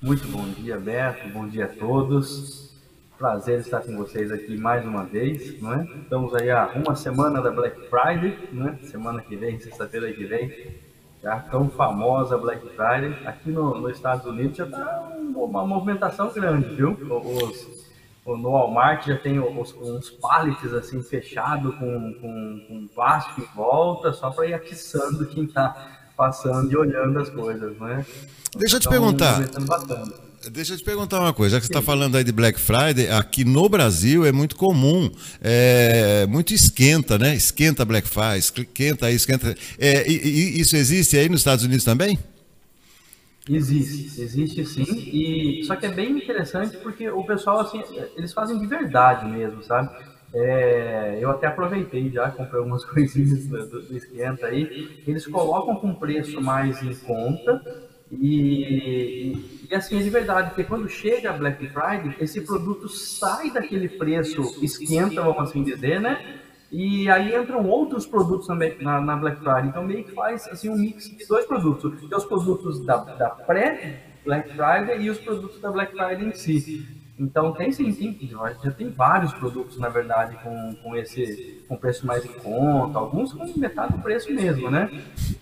Muito 0.00 0.28
bom 0.28 0.48
dia, 0.48 0.78
Beto. 0.78 1.28
Bom 1.30 1.48
dia 1.48 1.64
a 1.64 1.68
todos. 1.68 2.71
Prazer 3.22 3.60
estar 3.60 3.80
com 3.82 3.96
vocês 3.96 4.32
aqui 4.32 4.56
mais 4.56 4.84
uma 4.84 5.04
vez, 5.04 5.62
não 5.62 5.74
é? 5.74 5.84
Estamos 6.02 6.34
aí 6.34 6.50
há 6.50 6.72
uma 6.74 6.96
semana 6.96 7.40
da 7.40 7.52
Black 7.52 7.88
Friday, 7.88 8.36
né? 8.50 8.76
Semana 8.82 9.22
que 9.22 9.36
vem, 9.36 9.60
sexta-feira 9.60 10.12
que 10.12 10.24
vem, 10.24 10.74
já 11.22 11.38
tão 11.38 11.70
famosa 11.70 12.36
Black 12.36 12.66
Friday. 12.70 13.16
Aqui 13.24 13.52
no, 13.52 13.80
nos 13.80 13.92
Estados 13.92 14.26
Unidos 14.26 14.56
já 14.56 14.64
está 14.64 15.08
uma 15.36 15.64
movimentação 15.64 16.32
grande, 16.32 16.74
viu? 16.74 16.98
Os, 17.00 17.86
no 18.26 18.50
Walmart 18.50 19.06
já 19.06 19.16
tem 19.16 19.38
os, 19.38 19.72
uns 19.72 20.10
pallets 20.10 20.74
assim 20.74 21.00
fechados 21.00 21.76
com, 21.76 22.14
com, 22.14 22.64
com 22.66 22.88
plástico 22.92 23.40
em 23.40 23.54
volta, 23.54 24.12
só 24.12 24.30
para 24.30 24.48
ir 24.48 24.54
atiçando 24.54 25.24
quem 25.26 25.44
está 25.44 25.92
passando 26.16 26.72
e 26.72 26.76
olhando 26.76 27.20
as 27.20 27.30
coisas, 27.30 27.78
né? 27.78 28.04
Deixa 28.56 28.78
eu 28.78 28.80
te 28.80 28.88
então, 28.88 29.00
perguntar. 29.00 29.38
Deixa 30.50 30.74
eu 30.74 30.76
te 30.76 30.82
perguntar 30.82 31.20
uma 31.20 31.32
coisa, 31.32 31.54
já 31.54 31.60
que 31.60 31.66
você 31.66 31.72
está 31.72 31.82
falando 31.82 32.16
aí 32.16 32.24
de 32.24 32.32
Black 32.32 32.58
Friday, 32.58 33.08
aqui 33.10 33.44
no 33.44 33.68
Brasil 33.68 34.24
é 34.26 34.32
muito 34.32 34.56
comum, 34.56 35.08
é, 35.40 36.26
muito 36.26 36.52
esquenta, 36.52 37.16
né? 37.16 37.34
Esquenta 37.34 37.84
Black 37.84 38.08
Friday, 38.08 38.38
esquenta 38.38 39.06
aí, 39.06 39.14
esquenta. 39.14 39.54
É, 39.78 40.08
e, 40.10 40.14
e, 40.14 40.60
isso 40.60 40.76
existe 40.76 41.16
aí 41.16 41.28
nos 41.28 41.40
Estados 41.40 41.64
Unidos 41.64 41.84
também? 41.84 42.18
Existe, 43.48 44.20
existe 44.20 44.66
sim. 44.66 44.82
E 44.82 45.64
só 45.64 45.76
que 45.76 45.86
é 45.86 45.90
bem 45.90 46.10
interessante 46.16 46.76
porque 46.78 47.08
o 47.08 47.22
pessoal 47.22 47.60
assim, 47.60 47.82
eles 48.16 48.32
fazem 48.32 48.58
de 48.58 48.66
verdade 48.66 49.26
mesmo, 49.26 49.62
sabe? 49.62 49.90
É, 50.34 51.18
eu 51.20 51.30
até 51.30 51.46
aproveitei 51.46 52.10
já, 52.10 52.30
comprei 52.30 52.58
algumas 52.58 52.84
coisinhas 52.86 53.46
do, 53.46 53.82
do 53.82 53.96
esquenta 53.96 54.46
aí. 54.46 55.02
Eles 55.06 55.24
colocam 55.24 55.76
com 55.76 55.94
preço 55.94 56.40
mais 56.40 56.82
em 56.82 56.94
conta 56.94 57.62
e, 58.12 59.32
e, 59.70 59.74
assim, 59.74 59.98
é 59.98 60.02
de 60.02 60.10
verdade, 60.10 60.50
porque 60.50 60.64
quando 60.64 60.88
chega 60.88 61.30
a 61.30 61.32
Black 61.32 61.66
Friday, 61.68 62.14
esse 62.20 62.42
produto 62.42 62.88
sai 62.88 63.50
daquele 63.50 63.88
preço, 63.88 64.42
esquenta, 64.62 65.22
vamos 65.22 65.48
assim 65.48 65.62
dizer, 65.62 66.00
né? 66.00 66.40
E 66.70 67.08
aí 67.10 67.34
entram 67.34 67.66
outros 67.66 68.06
produtos 68.06 68.46
também 68.46 68.76
na, 68.80 69.00
na 69.00 69.16
Black 69.16 69.38
Friday. 69.38 69.68
Então 69.68 69.84
meio 69.84 70.04
que 70.04 70.12
faz 70.12 70.46
assim 70.48 70.68
um 70.68 70.76
mix 70.76 71.10
de 71.10 71.26
dois 71.26 71.46
produtos. 71.46 72.00
Tem 72.00 72.16
os 72.16 72.24
produtos 72.24 72.84
da, 72.84 72.96
da 72.96 73.30
pré-Black 73.30 74.50
Friday 74.50 75.02
e 75.02 75.10
os 75.10 75.18
produtos 75.18 75.60
da 75.60 75.70
Black 75.70 75.92
Friday 75.92 76.28
em 76.28 76.32
si. 76.32 77.01
Então 77.18 77.52
tem 77.52 77.70
sim, 77.72 77.92
sim, 77.92 78.18
já 78.62 78.72
tem 78.72 78.90
vários 78.90 79.32
produtos, 79.34 79.76
na 79.78 79.88
verdade, 79.88 80.36
com, 80.36 80.74
com 80.76 80.96
esse 80.96 81.40
com 81.68 81.76
preço 81.76 82.06
mais 82.06 82.24
em 82.24 82.32
conta, 82.34 82.98
alguns 82.98 83.32
com 83.32 83.56
metade 83.58 83.92
do 83.92 83.98
preço 83.98 84.32
mesmo, 84.32 84.70
né? 84.70 84.90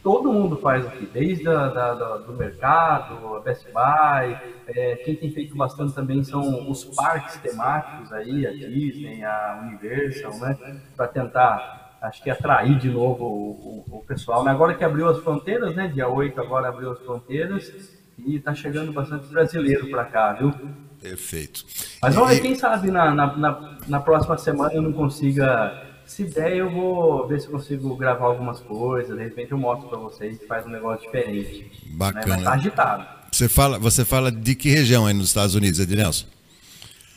Todo 0.02 0.32
mundo 0.32 0.56
faz 0.56 0.84
aqui, 0.86 1.06
desde 1.06 1.48
a, 1.48 1.68
da, 1.68 1.94
da, 1.94 2.18
do 2.18 2.34
mercado, 2.34 3.34
a 3.36 3.40
Best 3.40 3.66
Buy, 3.72 4.38
é, 4.66 4.96
quem 4.96 5.16
tem 5.16 5.30
feito 5.32 5.56
bastante 5.56 5.94
também 5.94 6.22
são 6.22 6.68
os 6.68 6.84
parques 6.84 7.38
temáticos 7.38 8.12
aí, 8.12 8.46
a 8.46 8.52
Disney, 8.52 9.22
a 9.24 9.58
Universal, 9.60 10.38
né? 10.38 10.58
Para 10.96 11.08
tentar, 11.08 11.68
acho 12.00 12.22
que 12.22 12.30
atrair 12.30 12.76
de 12.78 12.90
novo 12.90 13.24
o, 13.24 13.84
o, 13.88 13.98
o 13.98 14.04
pessoal. 14.04 14.46
Agora 14.46 14.74
que 14.74 14.84
abriu 14.84 15.08
as 15.08 15.18
fronteiras, 15.20 15.74
né? 15.74 15.88
Dia 15.88 16.08
8 16.08 16.40
agora 16.40 16.68
abriu 16.68 16.90
as 16.92 17.00
fronteiras, 17.00 17.72
E 18.18 18.36
está 18.36 18.54
chegando 18.54 18.92
bastante 18.92 19.26
brasileiro 19.28 19.88
para 19.88 20.04
cá, 20.04 20.32
viu? 20.34 20.54
Perfeito. 21.00 21.64
Mas 22.02 22.14
vamos 22.14 22.30
ver, 22.30 22.40
quem 22.40 22.54
sabe 22.54 22.90
na, 22.90 23.14
na, 23.14 23.36
na, 23.36 23.78
na 23.88 24.00
próxima 24.00 24.36
semana 24.36 24.74
eu 24.74 24.82
não 24.82 24.92
consiga 24.92 25.88
se 26.10 26.24
der, 26.24 26.56
eu 26.56 26.70
vou 26.70 27.28
ver 27.28 27.40
se 27.40 27.46
eu 27.46 27.52
consigo 27.52 27.96
gravar 27.96 28.26
algumas 28.26 28.58
coisas. 28.58 29.16
De 29.16 29.22
repente 29.22 29.52
eu 29.52 29.58
mostro 29.58 29.88
para 29.88 29.98
vocês 29.98 30.38
que 30.38 30.46
faz 30.46 30.66
um 30.66 30.70
negócio 30.70 31.06
diferente. 31.06 31.70
Bacana. 31.86 32.26
Né? 32.26 32.32
Mas 32.34 32.44
tá 32.44 32.52
agitado. 32.52 33.06
Você 33.30 33.48
fala, 33.48 33.78
você 33.78 34.04
fala 34.04 34.32
de 34.32 34.54
que 34.56 34.68
região 34.68 35.06
aí 35.06 35.14
nos 35.14 35.28
Estados 35.28 35.54
Unidos, 35.54 35.78
Ednelson? 35.78 36.26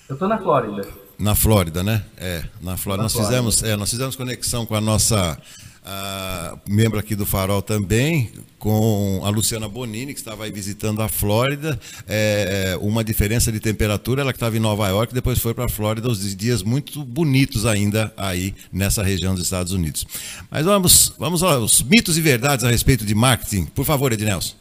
Eu 0.08 0.16
tô 0.16 0.28
na 0.28 0.38
Flórida. 0.38 0.88
Na 1.18 1.34
Flórida, 1.34 1.82
né? 1.82 2.04
É, 2.18 2.44
na 2.62 2.78
Flórida. 2.78 2.98
Na 2.98 3.04
nós, 3.04 3.14
Flórida. 3.14 3.32
Fizemos, 3.32 3.64
é, 3.64 3.76
nós 3.76 3.90
fizemos 3.90 4.16
conexão 4.16 4.66
com 4.66 4.76
a 4.76 4.82
nossa 4.82 5.40
uh, 5.84 6.60
membro 6.68 7.00
aqui 7.00 7.16
do 7.16 7.26
Farol 7.26 7.62
também, 7.62 8.32
com 8.58 9.22
a 9.24 9.30
Luciana 9.30 9.68
Bonini, 9.68 10.14
que 10.14 10.20
estava 10.20 10.46
aí 10.46 10.52
visitando 10.52 11.02
a 11.02 11.08
Flórida. 11.08 11.80
É, 12.08 12.72
é 12.72 12.78
uma 12.78 13.04
diferença 13.04 13.52
de 13.52 13.60
temperatura, 13.60 14.22
ela 14.22 14.32
que 14.32 14.38
estava 14.38 14.56
em 14.56 14.60
Nova 14.60 14.88
York, 14.88 15.14
depois 15.14 15.40
foi 15.40 15.54
para 15.54 15.66
a 15.66 15.70
Flórida, 15.70 16.08
os 16.10 16.36
dias 16.36 16.64
muito 16.64 17.04
bonitos 17.04 17.66
ainda 17.66 18.14
aí 18.18 18.56
nessa 18.72 19.04
região 19.04 19.34
dos 19.34 19.44
Estados 19.44 19.74
Unidos. 19.74 20.06
Mas 20.50 20.66
vamos, 20.66 21.14
vamos 21.18 21.44
aos 21.44 21.84
mitos 21.84 22.18
e 22.18 22.22
verdades 22.22 22.66
a 22.66 22.70
respeito 22.70 23.06
de 23.06 23.14
marketing. 23.14 23.66
Por 23.66 23.86
favor, 23.86 24.12
Ednelson. 24.12 24.56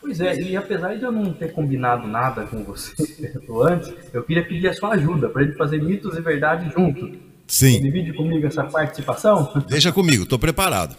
Pois 0.00 0.20
é, 0.20 0.38
e 0.38 0.54
apesar 0.54 0.96
de 0.98 1.02
eu 1.02 1.10
não 1.10 1.32
ter 1.32 1.52
combinado 1.52 2.06
nada 2.06 2.46
com 2.46 2.62
você 2.62 2.92
antes, 3.66 3.90
eu 4.12 4.22
queria 4.22 4.46
pedir 4.46 4.68
a 4.68 4.74
sua 4.74 4.90
ajuda 4.90 5.30
para 5.30 5.42
ele 5.42 5.54
fazer 5.54 5.82
mitos 5.82 6.16
e 6.18 6.20
verdades 6.20 6.70
junto. 6.74 7.33
Sim. 7.46 7.80
Divide 7.80 8.12
comigo 8.14 8.46
essa 8.46 8.64
participação? 8.64 9.52
Deixa 9.68 9.92
comigo, 9.92 10.22
estou 10.22 10.38
preparado. 10.38 10.96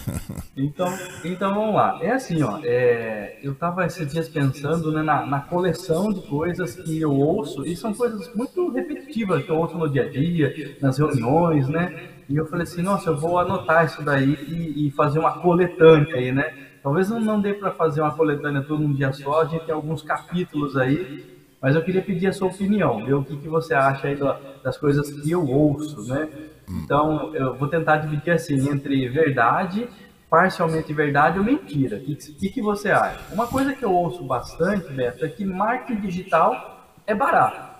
então, 0.56 0.92
então 1.22 1.54
vamos 1.54 1.74
lá. 1.74 1.98
É 2.00 2.12
assim, 2.12 2.42
ó. 2.42 2.58
É, 2.64 3.38
eu 3.42 3.52
estava 3.52 3.84
esses 3.84 4.10
dias 4.10 4.28
pensando 4.28 4.90
né, 4.90 5.02
na, 5.02 5.26
na, 5.26 5.40
coleção 5.40 6.12
de 6.12 6.22
coisas 6.22 6.74
que 6.74 7.00
eu 7.00 7.12
ouço, 7.12 7.66
e 7.66 7.76
são 7.76 7.92
coisas 7.92 8.34
muito 8.34 8.70
repetitivas 8.70 9.44
que 9.44 9.50
eu 9.50 9.56
ouço 9.56 9.76
no 9.76 9.88
dia 9.88 10.04
a 10.04 10.08
dia, 10.08 10.76
nas 10.80 10.98
reuniões, 10.98 11.68
né? 11.68 12.08
E 12.28 12.36
eu 12.36 12.46
falei 12.46 12.62
assim, 12.62 12.82
nossa, 12.82 13.10
eu 13.10 13.16
vou 13.18 13.38
anotar 13.38 13.84
isso 13.84 14.02
daí 14.02 14.32
e, 14.48 14.88
e 14.88 14.90
fazer 14.92 15.18
uma 15.18 15.32
coletânea 15.32 16.14
aí, 16.14 16.32
né? 16.32 16.54
Talvez 16.82 17.08
não, 17.10 17.20
não 17.20 17.40
dê 17.40 17.52
para 17.52 17.70
fazer 17.70 18.00
uma 18.00 18.14
coletânea 18.14 18.62
todo 18.62 18.82
um 18.82 18.92
dia 18.92 19.12
só, 19.12 19.42
a 19.42 19.44
gente 19.44 19.66
tem 19.66 19.74
alguns 19.74 20.02
capítulos 20.02 20.76
aí 20.76 21.22
mas 21.62 21.76
eu 21.76 21.82
queria 21.82 22.02
pedir 22.02 22.26
a 22.26 22.32
sua 22.32 22.48
opinião, 22.48 23.00
ver 23.04 23.14
o 23.14 23.24
que, 23.24 23.36
que 23.36 23.48
você 23.48 23.72
acha 23.72 24.08
aí 24.08 24.18
das 24.62 24.76
coisas 24.76 25.08
que 25.12 25.30
eu 25.30 25.48
ouço, 25.48 26.02
né? 26.02 26.28
Então, 26.68 27.30
eu 27.34 27.56
vou 27.56 27.68
tentar 27.68 27.98
dividir 27.98 28.32
assim, 28.32 28.68
entre 28.68 29.08
verdade, 29.08 29.88
parcialmente 30.28 30.92
verdade 30.92 31.38
ou 31.38 31.44
mentira. 31.44 31.98
O 31.98 32.00
que, 32.00 32.16
que, 32.16 32.48
que 32.48 32.62
você 32.62 32.90
acha? 32.90 33.32
Uma 33.32 33.46
coisa 33.46 33.72
que 33.72 33.84
eu 33.84 33.92
ouço 33.92 34.24
bastante, 34.24 34.90
Beto, 34.92 35.24
é 35.24 35.28
que 35.28 35.44
marketing 35.44 36.00
digital 36.00 36.84
é 37.06 37.14
barato. 37.14 37.70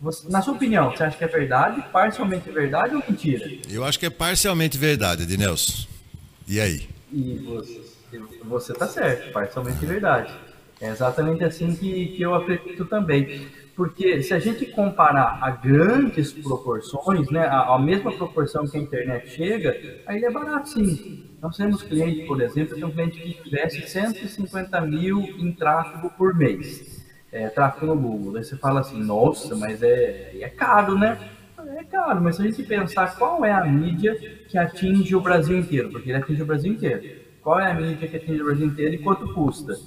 Você, 0.00 0.28
na 0.28 0.40
sua 0.42 0.54
opinião, 0.54 0.90
você 0.90 1.04
acha 1.04 1.16
que 1.16 1.24
é 1.24 1.28
verdade, 1.28 1.82
parcialmente 1.92 2.50
verdade 2.50 2.94
ou 2.94 3.02
mentira? 3.06 3.50
Eu 3.70 3.84
acho 3.84 3.98
que 3.98 4.06
é 4.06 4.10
parcialmente 4.10 4.78
verdade, 4.78 5.22
Ednelson. 5.24 5.86
E 6.46 6.60
aí? 6.60 6.88
E 7.12 7.38
você, 7.38 7.80
você 8.44 8.72
tá 8.72 8.86
certo, 8.88 9.32
parcialmente 9.32 9.84
verdade. 9.84 10.32
É 10.80 10.88
exatamente 10.90 11.44
assim 11.44 11.74
que, 11.74 12.08
que 12.08 12.22
eu 12.22 12.34
acredito 12.34 12.86
também. 12.86 13.28
Porque 13.74 14.22
se 14.22 14.34
a 14.34 14.38
gente 14.38 14.66
comparar 14.66 15.38
a 15.40 15.50
grandes 15.50 16.32
proporções, 16.32 17.30
né, 17.30 17.46
a, 17.46 17.74
a 17.74 17.78
mesma 17.78 18.12
proporção 18.12 18.68
que 18.68 18.76
a 18.76 18.80
internet 18.80 19.28
chega, 19.28 19.76
aí 20.06 20.24
é 20.24 20.30
barato 20.30 20.68
sim. 20.68 21.00
Nós 21.40 21.56
temos 21.56 21.82
cliente, 21.82 22.22
por 22.22 22.40
exemplo, 22.40 22.76
tem 22.76 22.86
um 22.88 22.92
cliente 22.92 23.20
que 23.20 23.36
investe 23.44 23.82
150 23.82 24.80
mil 24.80 25.32
em 25.36 25.52
tráfego 25.52 26.10
por 26.10 26.34
mês. 26.34 26.84
É, 27.30 27.48
tráfego 27.50 27.86
no 27.86 27.96
Google. 27.96 28.36
Aí 28.36 28.44
você 28.44 28.56
fala 28.56 28.80
assim, 28.80 29.02
nossa, 29.02 29.54
mas 29.54 29.82
é, 29.82 30.36
é 30.40 30.48
caro, 30.48 30.98
né? 30.98 31.18
É 31.76 31.84
caro, 31.84 32.20
mas 32.22 32.36
se 32.36 32.42
a 32.42 32.44
gente 32.46 32.62
pensar 32.64 33.16
qual 33.16 33.44
é 33.44 33.52
a 33.52 33.64
mídia 33.64 34.18
que 34.48 34.56
atinge 34.58 35.14
o 35.14 35.20
Brasil 35.20 35.56
inteiro, 35.56 35.90
porque 35.90 36.10
ele 36.10 36.18
atinge 36.18 36.42
o 36.42 36.46
Brasil 36.46 36.72
inteiro. 36.72 37.04
Qual 37.40 37.60
é 37.60 37.70
a 37.70 37.74
mídia 37.74 38.08
que 38.08 38.16
atinge 38.16 38.40
o 38.40 38.44
Brasil 38.44 38.66
inteiro 38.66 38.94
e 38.94 38.98
quanto 38.98 39.28
custa? 39.28 39.80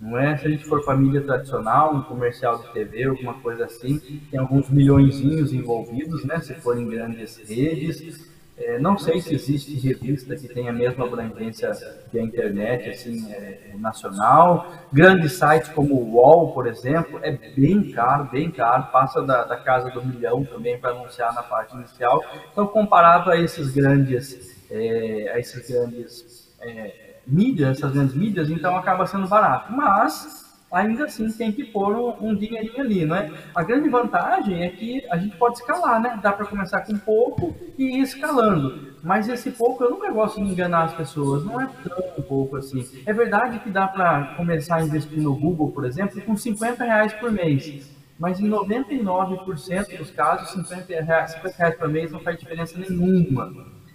Não 0.00 0.16
é 0.16 0.36
se 0.36 0.46
a 0.46 0.50
gente 0.50 0.64
for 0.64 0.84
família 0.84 1.20
tradicional, 1.20 1.94
um 1.94 2.02
comercial 2.02 2.58
de 2.58 2.72
TV, 2.72 3.04
alguma 3.04 3.34
coisa 3.34 3.64
assim, 3.64 3.98
tem 4.30 4.38
alguns 4.38 4.70
milhõezinhos 4.70 5.52
envolvidos, 5.52 6.24
né? 6.24 6.38
Se 6.40 6.54
forem 6.54 6.88
grandes 6.88 7.36
redes. 7.48 8.28
É, 8.56 8.76
não 8.78 8.98
sei 8.98 9.20
se 9.20 9.34
existe 9.34 9.74
revista 9.78 10.34
que 10.34 10.48
tenha 10.48 10.70
a 10.70 10.72
mesma 10.72 11.06
abrangência 11.06 11.72
que 12.10 12.18
a 12.18 12.22
internet, 12.22 12.90
assim, 12.90 13.30
é, 13.32 13.72
nacional. 13.78 14.72
Grandes 14.92 15.32
sites 15.34 15.68
como 15.68 15.94
o 15.94 16.14
UOL, 16.14 16.52
por 16.52 16.66
exemplo, 16.66 17.20
é 17.22 17.30
bem 17.30 17.92
caro, 17.92 18.24
bem 18.24 18.50
caro, 18.50 18.90
passa 18.90 19.22
da, 19.22 19.44
da 19.44 19.56
casa 19.56 19.90
do 19.90 20.04
milhão 20.04 20.44
também 20.44 20.76
para 20.78 20.90
anunciar 20.90 21.32
na 21.34 21.42
parte 21.42 21.74
inicial. 21.74 22.22
Então, 22.52 22.66
comparado 22.66 23.30
a 23.30 23.38
esses 23.38 23.70
grandes, 23.70 24.56
é, 24.68 25.32
a 25.34 25.38
esses 25.38 25.68
grandes 25.68 26.48
é, 26.60 27.07
mídias, 27.28 27.78
essas 27.78 27.92
grandes 27.92 28.14
mídias, 28.14 28.50
então 28.50 28.76
acaba 28.76 29.06
sendo 29.06 29.26
barato. 29.28 29.72
Mas 29.72 30.48
ainda 30.70 31.04
assim 31.04 31.30
tem 31.32 31.50
que 31.50 31.64
pôr 31.64 31.94
um, 31.94 32.28
um 32.28 32.34
dinheirinho 32.34 32.80
ali, 32.80 33.04
não 33.04 33.16
é? 33.16 33.30
A 33.54 33.62
grande 33.62 33.88
vantagem 33.88 34.62
é 34.62 34.68
que 34.68 35.06
a 35.10 35.16
gente 35.16 35.36
pode 35.36 35.58
escalar, 35.58 36.00
né? 36.00 36.18
Dá 36.22 36.32
para 36.32 36.46
começar 36.46 36.82
com 36.82 36.96
pouco 36.98 37.56
e 37.76 37.98
ir 37.98 38.02
escalando. 38.02 38.88
Mas 39.02 39.28
esse 39.28 39.50
pouco 39.50 39.84
eu 39.84 39.90
nunca 39.90 40.10
gosto 40.10 40.42
de 40.42 40.50
enganar 40.50 40.84
as 40.84 40.94
pessoas, 40.94 41.44
não 41.44 41.60
é 41.60 41.68
tão 41.84 42.22
pouco 42.24 42.56
assim. 42.56 42.86
É 43.06 43.12
verdade 43.12 43.58
que 43.60 43.70
dá 43.70 43.88
para 43.88 44.34
começar 44.36 44.76
a 44.76 44.82
investir 44.82 45.20
no 45.20 45.34
Google, 45.34 45.70
por 45.70 45.84
exemplo, 45.84 46.20
com 46.22 46.36
50 46.36 46.84
reais 46.84 47.12
por 47.14 47.30
mês. 47.30 47.96
Mas 48.18 48.40
em 48.40 48.48
99% 48.48 49.96
dos 49.96 50.10
casos, 50.10 50.50
50 50.50 51.02
reais, 51.02 51.30
50 51.32 51.56
reais 51.56 51.76
por 51.76 51.88
mês 51.88 52.10
não 52.10 52.20
faz 52.20 52.36
diferença 52.38 52.76
nenhuma. 52.76 53.54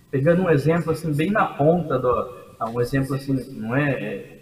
Pegando 0.09 0.43
um 0.43 0.49
exemplo 0.49 0.91
assim 0.91 1.13
bem 1.13 1.29
na 1.29 1.45
ponta 1.45 1.99
do, 1.99 2.42
um 2.65 2.82
exemplo 2.82 3.15
assim, 3.15 3.34
não 3.52 3.76
é, 3.76 3.91
é 3.91 4.39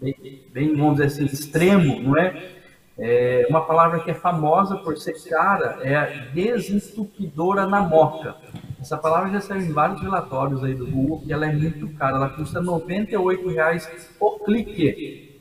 bem, 0.00 0.42
bem, 0.52 0.76
vamos 0.76 0.94
dizer 0.94 1.06
assim, 1.06 1.24
extremo, 1.24 2.00
não 2.00 2.18
é? 2.18 2.50
é? 2.98 3.46
Uma 3.48 3.62
palavra 3.62 4.00
que 4.00 4.10
é 4.10 4.14
famosa 4.14 4.76
por 4.76 4.96
ser 4.98 5.14
cara 5.28 5.78
é 5.82 5.96
a 5.96 6.06
desentupidora 6.32 7.66
na 7.66 7.80
moca. 7.80 8.36
Essa 8.80 8.98
palavra 8.98 9.30
já 9.30 9.40
saiu 9.40 9.62
em 9.62 9.72
vários 9.72 10.00
relatórios 10.02 10.62
aí 10.62 10.74
do 10.74 10.86
Google 10.86 11.22
que 11.22 11.32
ela 11.32 11.46
é 11.46 11.52
muito 11.52 11.88
cara, 11.94 12.16
ela 12.16 12.28
custa 12.30 12.60
R$ 12.60 12.66
98,00 12.66 13.88
por 14.18 14.44
clique. 14.44 15.40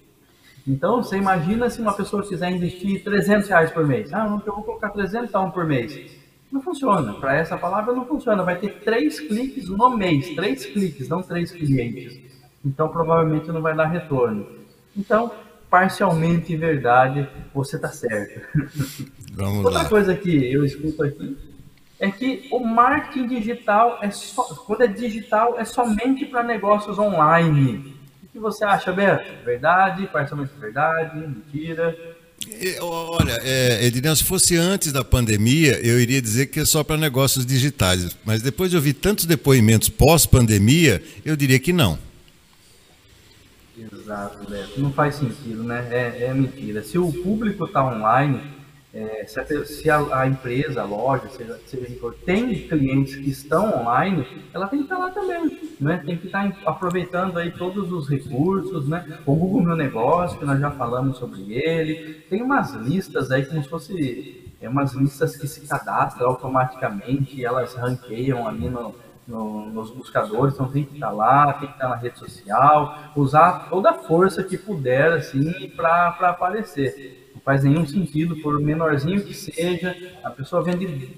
Então, 0.65 1.04
você 1.04 1.17
imagina 1.17 1.69
se 1.69 1.82
uma 1.82 1.93
pessoa 1.93 2.23
quiser 2.23 2.49
investir 2.49 3.04
300 3.04 3.49
reais 3.49 3.71
por 3.71 3.86
mês. 3.86 4.13
Ah, 4.13 4.23
não, 4.23 4.41
eu 4.45 4.54
vou 4.54 4.63
colocar 4.63 4.89
300 4.91 5.30
por 5.54 5.65
mês. 5.65 6.22
Não 6.53 6.61
funciona. 6.61 7.13
Para 7.13 7.35
essa 7.35 7.57
palavra 7.57 7.91
não 7.95 8.05
funciona. 8.05 8.43
Vai 8.43 8.55
ter 8.57 8.79
três 8.81 9.19
cliques 9.19 9.67
no 9.67 9.97
mês. 9.97 10.35
Três 10.35 10.63
cliques, 10.67 11.09
não 11.09 11.23
três 11.23 11.51
clientes. 11.51 12.21
Então 12.63 12.89
provavelmente 12.89 13.47
não 13.51 13.59
vai 13.59 13.75
dar 13.75 13.87
retorno. 13.87 14.47
Então, 14.95 15.31
parcialmente 15.67 16.55
verdade, 16.55 17.27
você 17.51 17.75
está 17.75 17.87
certo. 17.87 18.47
Vamos 19.33 19.65
Outra 19.65 19.81
lá. 19.81 19.89
coisa 19.89 20.15
que 20.15 20.53
eu 20.53 20.63
escuto 20.63 21.01
aqui 21.01 21.35
é 21.99 22.11
que 22.11 22.47
o 22.51 22.59
marketing 22.59 23.27
digital 23.27 23.97
é 23.99 24.11
só, 24.11 24.43
quando 24.43 24.83
é 24.83 24.87
digital 24.87 25.57
é 25.57 25.65
somente 25.65 26.23
para 26.23 26.43
negócios 26.43 26.99
online. 26.99 27.95
O 28.23 28.27
que 28.27 28.37
você 28.37 28.63
acha, 28.63 28.91
Beto? 28.91 29.43
Verdade? 29.43 30.05
Parcialmente 30.05 30.53
verdade? 30.59 31.17
Mentira? 31.17 31.97
Olha, 32.81 33.39
é, 33.43 34.15
se 34.15 34.23
fosse 34.23 34.55
antes 34.55 34.91
da 34.91 35.03
pandemia, 35.03 35.79
eu 35.85 35.99
iria 35.99 36.21
dizer 36.21 36.47
que 36.47 36.59
é 36.59 36.65
só 36.65 36.83
para 36.83 36.97
negócios 36.97 37.45
digitais. 37.45 38.15
Mas 38.25 38.41
depois 38.41 38.69
de 38.69 38.75
ouvir 38.75 38.93
tantos 38.93 39.25
depoimentos 39.25 39.89
pós-pandemia, 39.89 41.01
eu 41.25 41.35
diria 41.35 41.59
que 41.59 41.73
não. 41.73 41.97
Exato, 43.77 44.49
Beto. 44.49 44.79
Não 44.79 44.91
faz 44.91 45.15
sentido, 45.15 45.63
né? 45.63 45.87
É, 45.89 46.25
é 46.25 46.33
mentira. 46.33 46.83
Se 46.83 46.97
o 46.97 47.11
público 47.11 47.65
está 47.65 47.83
online, 47.83 48.41
é, 48.93 49.25
se, 49.25 49.39
a, 49.39 49.65
se 49.65 49.89
a, 49.89 50.19
a, 50.19 50.27
empresa, 50.27 50.82
a 50.82 50.86
loja, 50.86 51.27
seja, 51.29 51.60
seja 51.65 51.99
for, 51.99 52.13
tem 52.13 52.67
clientes 52.67 53.15
que 53.15 53.32
estão 53.32 53.82
online, 53.82 54.23
ela 54.53 54.67
tem 54.67 54.79
que 54.79 54.86
estar 54.86 54.99
lá 54.99 55.10
também, 55.10 55.73
né? 55.82 56.03
Tem 56.06 56.15
que 56.15 56.27
estar 56.27 56.56
aproveitando 56.63 57.39
aí 57.39 57.49
todos 57.49 57.91
os 57.91 58.08
recursos, 58.08 58.88
né? 58.88 59.19
O 59.25 59.34
Google 59.34 59.63
Meu 59.63 59.75
Negócio, 59.75 60.38
que 60.38 60.45
nós 60.45 60.60
já 60.60 60.69
falamos 60.69 61.17
sobre 61.17 61.53
ele, 61.53 62.23
tem 62.29 62.43
umas 62.43 62.73
listas 62.75 63.32
aí 63.32 63.43
como 63.47 63.63
se 63.63 63.69
fosse 63.69 64.53
é, 64.62 64.69
umas 64.69 64.93
listas 64.93 65.36
que 65.36 65.47
se 65.47 65.67
cadastram 65.67 66.27
automaticamente 66.27 67.43
elas 67.43 67.73
ranqueiam 67.73 68.47
ali 68.47 68.69
no, 68.69 68.93
no, 69.27 69.71
nos 69.71 69.89
buscadores, 69.89 70.53
então 70.53 70.71
tem 70.71 70.84
que 70.84 70.93
estar 70.93 71.10
lá, 71.10 71.51
tem 71.53 71.67
que 71.67 71.73
estar 71.73 71.89
na 71.89 71.95
rede 71.95 72.19
social, 72.19 72.95
usar 73.15 73.69
toda 73.71 73.89
a 73.89 73.93
força 73.95 74.43
que 74.43 74.56
puder, 74.56 75.13
assim, 75.13 75.67
para 75.75 76.10
aparecer 76.29 77.22
faz 77.43 77.63
nenhum 77.63 77.86
sentido, 77.86 78.38
por 78.38 78.60
menorzinho 78.60 79.23
que 79.23 79.34
seja, 79.34 79.95
a 80.23 80.29
pessoa 80.29 80.63
vende 80.63 81.10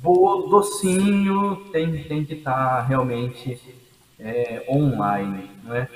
boa, 0.00 0.48
docinho, 0.48 1.56
tem, 1.72 2.04
tem 2.04 2.24
que 2.24 2.34
estar 2.34 2.52
tá 2.52 2.82
realmente 2.82 3.60
é, 4.18 4.64
online. 4.68 5.50
Né? 5.64 5.88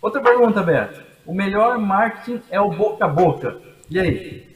Outra 0.00 0.20
pergunta, 0.20 0.62
Beto. 0.62 1.00
o 1.24 1.34
melhor 1.34 1.78
marketing 1.78 2.42
é 2.50 2.60
o 2.60 2.70
boca 2.70 3.04
a 3.04 3.08
boca. 3.08 3.60
E 3.90 3.98
aí? 3.98 4.52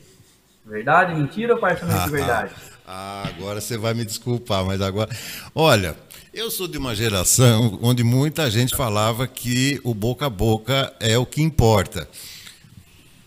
Verdade, 0.65 1.15
mentira 1.15 1.55
ou 1.55 1.61
parcialmente 1.61 2.03
ah, 2.03 2.07
verdade? 2.09 2.55
Ah, 2.87 3.25
agora 3.29 3.61
você 3.61 3.79
vai 3.79 3.95
me 3.95 4.05
desculpar, 4.05 4.65
mas 4.65 4.81
agora. 4.81 5.09
Olha, 5.55 5.97
eu 6.35 6.51
sou 6.51 6.67
de 6.67 6.77
uma 6.77 6.95
geração 6.95 7.79
onde 7.83 8.03
muita 8.03 8.51
gente 8.51 8.77
falava 8.77 9.29
que 9.29 9.81
o 9.85 9.95
boca 9.95 10.27
a 10.27 10.31
boca 10.31 10.93
é 10.99 11.17
o 11.17 11.25
que 11.25 11.41
importa. 11.41 12.09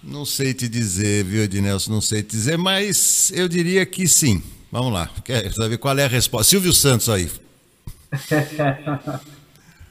Não 0.01 0.25
sei 0.25 0.53
te 0.53 0.69
dizer, 0.69 1.25
viu, 1.25 1.43
Ednelson? 1.43 1.91
Não 1.91 2.01
sei 2.01 2.23
te 2.23 2.29
dizer, 2.29 2.57
mas 2.57 3.31
eu 3.35 3.49
diria 3.49 3.85
que 3.85 4.07
sim. 4.07 4.41
Vamos 4.71 4.93
lá. 4.93 5.09
Quer 5.25 5.51
saber 5.51 5.77
qual 5.77 5.97
é 5.97 6.05
a 6.05 6.07
resposta? 6.07 6.49
Silvio 6.49 6.71
Santos 6.73 7.09
aí. 7.09 7.29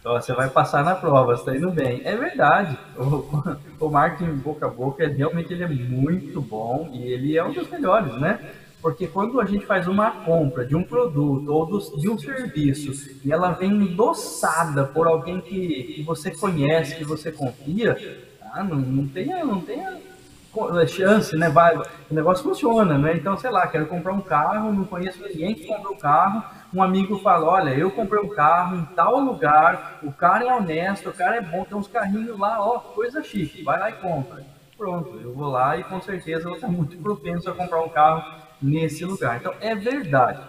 Você 0.02 0.32
vai 0.32 0.48
passar 0.48 0.82
na 0.82 0.94
prova, 0.94 1.34
está 1.34 1.54
indo 1.54 1.70
bem. 1.70 2.00
É 2.04 2.16
verdade. 2.16 2.78
O, 2.96 3.26
o 3.78 3.90
marketing 3.90 4.36
boca 4.36 4.66
a 4.66 4.70
boca, 4.70 5.06
realmente 5.06 5.52
ele 5.52 5.64
é 5.64 5.68
muito 5.68 6.40
bom 6.40 6.88
e 6.94 7.02
ele 7.12 7.36
é 7.36 7.44
um 7.44 7.52
dos 7.52 7.68
melhores, 7.68 8.14
né? 8.18 8.40
Porque 8.80 9.06
quando 9.08 9.40
a 9.40 9.44
gente 9.44 9.66
faz 9.66 9.86
uma 9.88 10.10
compra 10.10 10.64
de 10.64 10.74
um 10.74 10.82
produto 10.84 11.52
ou 11.52 11.66
do, 11.66 12.00
de 12.00 12.08
um 12.08 12.16
serviço 12.16 13.10
e 13.24 13.30
ela 13.32 13.50
vem 13.50 13.70
endossada 13.70 14.84
por 14.84 15.06
alguém 15.06 15.40
que, 15.40 15.94
que 15.94 16.02
você 16.02 16.30
conhece, 16.30 16.94
que 16.94 17.04
você 17.04 17.30
confia, 17.32 17.96
ah, 18.58 18.64
não, 18.64 18.76
não 18.76 19.06
tenha, 19.06 19.44
não 19.44 19.60
tenha 19.60 19.98
chance, 20.88 21.36
né? 21.36 21.48
Vai, 21.48 21.76
o 21.76 21.84
negócio 22.10 22.42
funciona, 22.42 22.98
né? 22.98 23.14
Então, 23.14 23.36
sei 23.36 23.50
lá, 23.50 23.66
quero 23.68 23.86
comprar 23.86 24.12
um 24.12 24.20
carro, 24.20 24.72
não 24.72 24.84
conheço 24.84 25.22
ninguém 25.22 25.54
que 25.54 25.66
comprou 25.66 25.94
um 25.94 25.98
carro, 25.98 26.42
um 26.74 26.82
amigo 26.82 27.18
fala, 27.20 27.46
olha, 27.46 27.70
eu 27.70 27.90
comprei 27.90 28.20
um 28.20 28.28
carro 28.28 28.76
em 28.76 28.84
tal 28.96 29.20
lugar, 29.20 30.00
o 30.02 30.10
cara 30.10 30.44
é 30.44 30.52
honesto, 30.52 31.08
o 31.08 31.12
cara 31.12 31.36
é 31.36 31.40
bom, 31.40 31.64
tem 31.64 31.76
uns 31.76 31.86
carrinhos 31.86 32.36
lá, 32.38 32.60
ó, 32.60 32.80
coisa 32.80 33.22
chique, 33.22 33.62
vai 33.62 33.78
lá 33.78 33.90
e 33.90 33.94
compra. 33.94 34.44
Pronto, 34.76 35.20
eu 35.22 35.32
vou 35.32 35.48
lá 35.48 35.76
e 35.76 35.84
com 35.84 36.00
certeza 36.00 36.44
vou 36.44 36.54
estar 36.54 36.66
muito 36.68 36.96
propenso 36.98 37.48
a 37.50 37.54
comprar 37.54 37.80
um 37.82 37.88
carro 37.88 38.42
nesse 38.60 39.04
lugar. 39.04 39.36
Então, 39.36 39.54
é 39.60 39.74
verdade. 39.74 40.40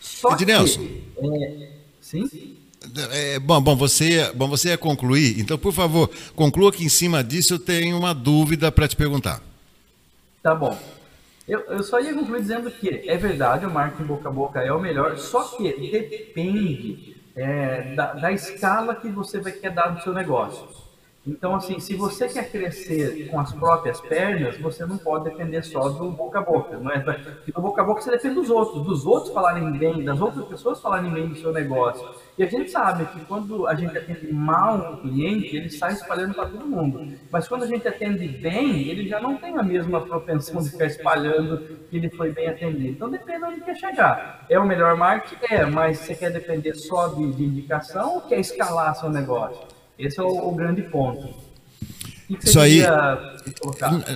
Só 0.00 0.28
que... 0.76 1.02
É, 1.16 1.72
sim? 2.00 2.57
É, 3.12 3.38
bom, 3.38 3.60
bom, 3.60 3.76
você, 3.76 4.32
bom, 4.34 4.48
você 4.48 4.68
ia 4.68 4.78
concluir, 4.78 5.40
então, 5.40 5.58
por 5.58 5.72
favor, 5.72 6.10
conclua 6.34 6.72
que 6.72 6.84
em 6.84 6.88
cima 6.88 7.24
disso 7.24 7.54
eu 7.54 7.58
tenho 7.58 7.98
uma 7.98 8.14
dúvida 8.14 8.70
para 8.70 8.86
te 8.86 8.94
perguntar. 8.94 9.42
Tá 10.42 10.54
bom. 10.54 10.78
Eu, 11.46 11.60
eu 11.60 11.82
só 11.82 11.98
ia 11.98 12.14
concluir 12.14 12.42
dizendo 12.42 12.70
que 12.70 13.08
é 13.08 13.16
verdade, 13.16 13.66
o 13.66 13.70
marketing 13.70 14.04
boca 14.04 14.28
a 14.28 14.32
boca 14.32 14.60
é 14.60 14.72
o 14.72 14.80
melhor, 14.80 15.16
só 15.16 15.44
que 15.56 15.72
depende 15.90 17.16
é, 17.34 17.94
da, 17.94 18.12
da 18.12 18.32
escala 18.32 18.94
que 18.94 19.08
você 19.08 19.40
vai 19.40 19.52
querer 19.52 19.74
dar 19.74 19.92
no 19.92 20.00
seu 20.02 20.12
negócio. 20.12 20.68
Então, 21.28 21.54
assim, 21.54 21.78
se 21.78 21.94
você 21.94 22.26
quer 22.26 22.50
crescer 22.50 23.28
com 23.28 23.38
as 23.38 23.52
próprias 23.52 24.00
pernas, 24.00 24.56
você 24.58 24.86
não 24.86 24.96
pode 24.96 25.24
depender 25.24 25.62
só 25.62 25.90
do 25.90 26.10
boca 26.10 26.38
a 26.38 26.42
boca, 26.42 26.78
não 26.78 26.90
é? 26.90 27.00
Porque 27.00 27.52
do 27.52 27.60
boca 27.60 27.82
a 27.82 27.84
boca 27.84 28.00
você 28.00 28.10
depende 28.10 28.36
dos 28.36 28.48
outros, 28.48 28.82
dos 28.82 29.04
outros 29.04 29.32
falarem 29.32 29.70
bem, 29.72 30.02
das 30.04 30.20
outras 30.20 30.46
pessoas 30.46 30.80
falarem 30.80 31.10
bem 31.10 31.28
do 31.28 31.36
seu 31.36 31.52
negócio. 31.52 32.08
E 32.38 32.42
a 32.42 32.46
gente 32.46 32.70
sabe 32.70 33.04
que 33.06 33.24
quando 33.26 33.66
a 33.66 33.74
gente 33.74 33.96
atende 33.96 34.32
mal 34.32 34.92
um 34.92 34.96
cliente, 35.02 35.54
ele 35.56 35.68
sai 35.68 35.92
espalhando 35.92 36.34
para 36.34 36.46
todo 36.46 36.64
mundo. 36.66 37.18
Mas 37.30 37.46
quando 37.46 37.64
a 37.64 37.66
gente 37.66 37.86
atende 37.86 38.26
bem, 38.26 38.88
ele 38.88 39.06
já 39.06 39.20
não 39.20 39.36
tem 39.36 39.58
a 39.58 39.62
mesma 39.62 40.00
propensão 40.00 40.62
de 40.62 40.70
ficar 40.70 40.86
espalhando 40.86 41.58
que 41.90 41.96
ele 41.96 42.08
foi 42.10 42.32
bem 42.32 42.48
atendido. 42.48 42.88
Então 42.88 43.10
depende 43.10 43.38
de 43.38 43.44
onde 43.44 43.60
quer 43.60 43.76
chegar. 43.76 44.46
É 44.48 44.58
o 44.58 44.66
melhor 44.66 44.96
marketing? 44.96 45.52
É, 45.52 45.66
mas 45.66 45.98
você 45.98 46.14
quer 46.14 46.32
depender 46.32 46.74
só 46.74 47.08
de, 47.08 47.32
de 47.32 47.44
indicação 47.44 48.14
ou 48.14 48.20
quer 48.22 48.40
escalar 48.40 48.94
seu 48.94 49.10
negócio? 49.10 49.77
Esse 49.98 50.20
é 50.20 50.22
o, 50.22 50.48
o 50.48 50.54
grande 50.54 50.82
ponto. 50.82 51.28
isso 52.44 52.60
aí. 52.60 52.82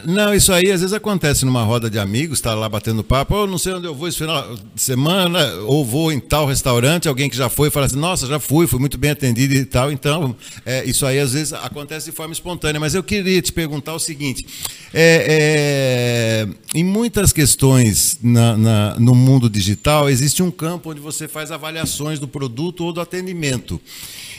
Não, 0.04 0.34
isso 0.34 0.52
aí 0.52 0.70
às 0.70 0.80
vezes 0.80 0.92
acontece 0.92 1.44
numa 1.44 1.64
roda 1.64 1.88
de 1.88 1.98
amigos, 1.98 2.38
está 2.38 2.54
lá 2.54 2.68
batendo 2.68 3.02
papo, 3.02 3.34
eu 3.34 3.46
não 3.46 3.58
sei 3.58 3.72
onde 3.72 3.86
eu 3.86 3.94
vou 3.94 4.06
esse 4.06 4.18
final 4.18 4.54
de 4.74 4.80
semana, 4.80 5.54
ou 5.66 5.84
vou 5.84 6.12
em 6.12 6.20
tal 6.20 6.46
restaurante, 6.46 7.08
alguém 7.08 7.28
que 7.28 7.36
já 7.36 7.48
foi 7.48 7.70
fala 7.70 7.86
assim, 7.86 7.98
nossa, 7.98 8.26
já 8.26 8.38
fui, 8.38 8.66
fui 8.66 8.78
muito 8.78 8.98
bem 8.98 9.10
atendido 9.10 9.54
e 9.54 9.64
tal. 9.64 9.90
Então, 9.90 10.36
é, 10.64 10.84
isso 10.84 11.06
aí 11.06 11.18
às 11.18 11.32
vezes 11.32 11.52
acontece 11.52 12.10
de 12.10 12.16
forma 12.16 12.32
espontânea. 12.32 12.78
Mas 12.78 12.94
eu 12.94 13.02
queria 13.02 13.40
te 13.40 13.52
perguntar 13.52 13.94
o 13.94 13.98
seguinte: 13.98 14.46
é, 14.92 16.46
é, 16.48 16.48
em 16.74 16.82
muitas 16.82 17.32
questões 17.32 18.18
na, 18.22 18.56
na, 18.56 18.98
no 18.98 19.14
mundo 19.14 19.50
digital, 19.50 20.08
existe 20.08 20.42
um 20.42 20.50
campo 20.50 20.90
onde 20.90 21.00
você 21.00 21.28
faz 21.28 21.50
avaliações 21.50 22.18
do 22.18 22.26
produto 22.26 22.85
ou 22.85 22.92
do 22.92 23.00
atendimento. 23.00 23.80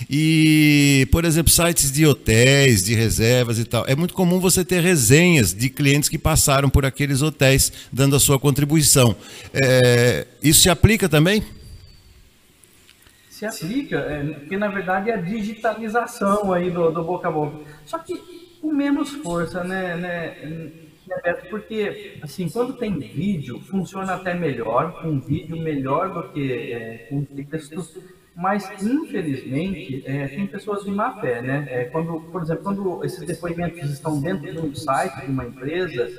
E, 0.10 1.08
por 1.12 1.26
exemplo, 1.26 1.52
sites 1.52 1.92
de 1.92 2.06
hotéis, 2.08 2.84
de 2.84 2.96
reservas 2.96 3.60
e 3.60 3.66
tal. 3.66 3.86
É 3.88 3.96
muito 3.96 4.16
comum 4.16 4.40
você 4.40 4.66
ter 4.66 4.82
resenhas 4.82 5.54
de 5.54 5.70
clientes 5.70 6.10
que 6.10 6.18
passaram 6.18 6.70
por 6.70 6.86
aqueles 6.86 7.22
hotéis 7.22 7.72
dando 7.92 8.16
a 8.16 8.20
sua 8.20 8.40
contribuição. 8.40 9.16
É, 9.54 10.26
isso 10.42 10.62
se 10.62 10.70
aplica 10.70 11.08
também? 11.08 11.44
Se 13.30 13.46
aplica, 13.46 13.98
é, 13.98 14.24
porque 14.24 14.58
na 14.58 14.70
verdade 14.70 15.12
é 15.12 15.14
a 15.14 15.18
digitalização 15.18 16.52
aí 16.52 16.72
do, 16.72 16.92
do 16.92 17.04
boca 17.04 17.28
a 17.28 17.32
boca. 17.32 17.60
Só 17.86 18.00
que 18.00 18.20
com 18.60 18.72
menos 18.74 19.10
força, 19.10 19.64
né, 19.64 19.96
né, 19.98 20.72
Beto? 21.24 21.50
Porque, 21.50 22.18
assim, 22.22 22.50
quando 22.50 22.74
tem 22.74 23.00
vídeo, 23.00 23.60
funciona 23.62 24.16
até 24.16 24.34
melhor, 24.34 25.06
um 25.06 25.20
vídeo 25.20 25.58
melhor 25.58 26.14
do 26.14 26.30
que 26.30 26.72
é, 26.74 27.10
texto 27.50 28.04
mas, 28.36 28.68
infelizmente, 28.82 30.04
é, 30.08 30.28
tem 30.28 30.48
pessoas 30.48 30.84
de 30.84 30.92
má 30.92 31.20
fé, 31.22 31.42
né? 31.42 31.68
É, 31.70 31.84
quando, 31.86 32.20
por 32.32 32.42
exemplo, 32.42 32.64
quando 32.64 33.06
esses 33.06 33.24
depoimentos 33.26 33.90
estão 33.92 34.20
dentro 34.20 34.52
de 34.52 34.60
um 34.60 34.74
site 34.74 35.26
de 35.26 35.32
uma 35.32 35.46
empresa, 35.46 36.10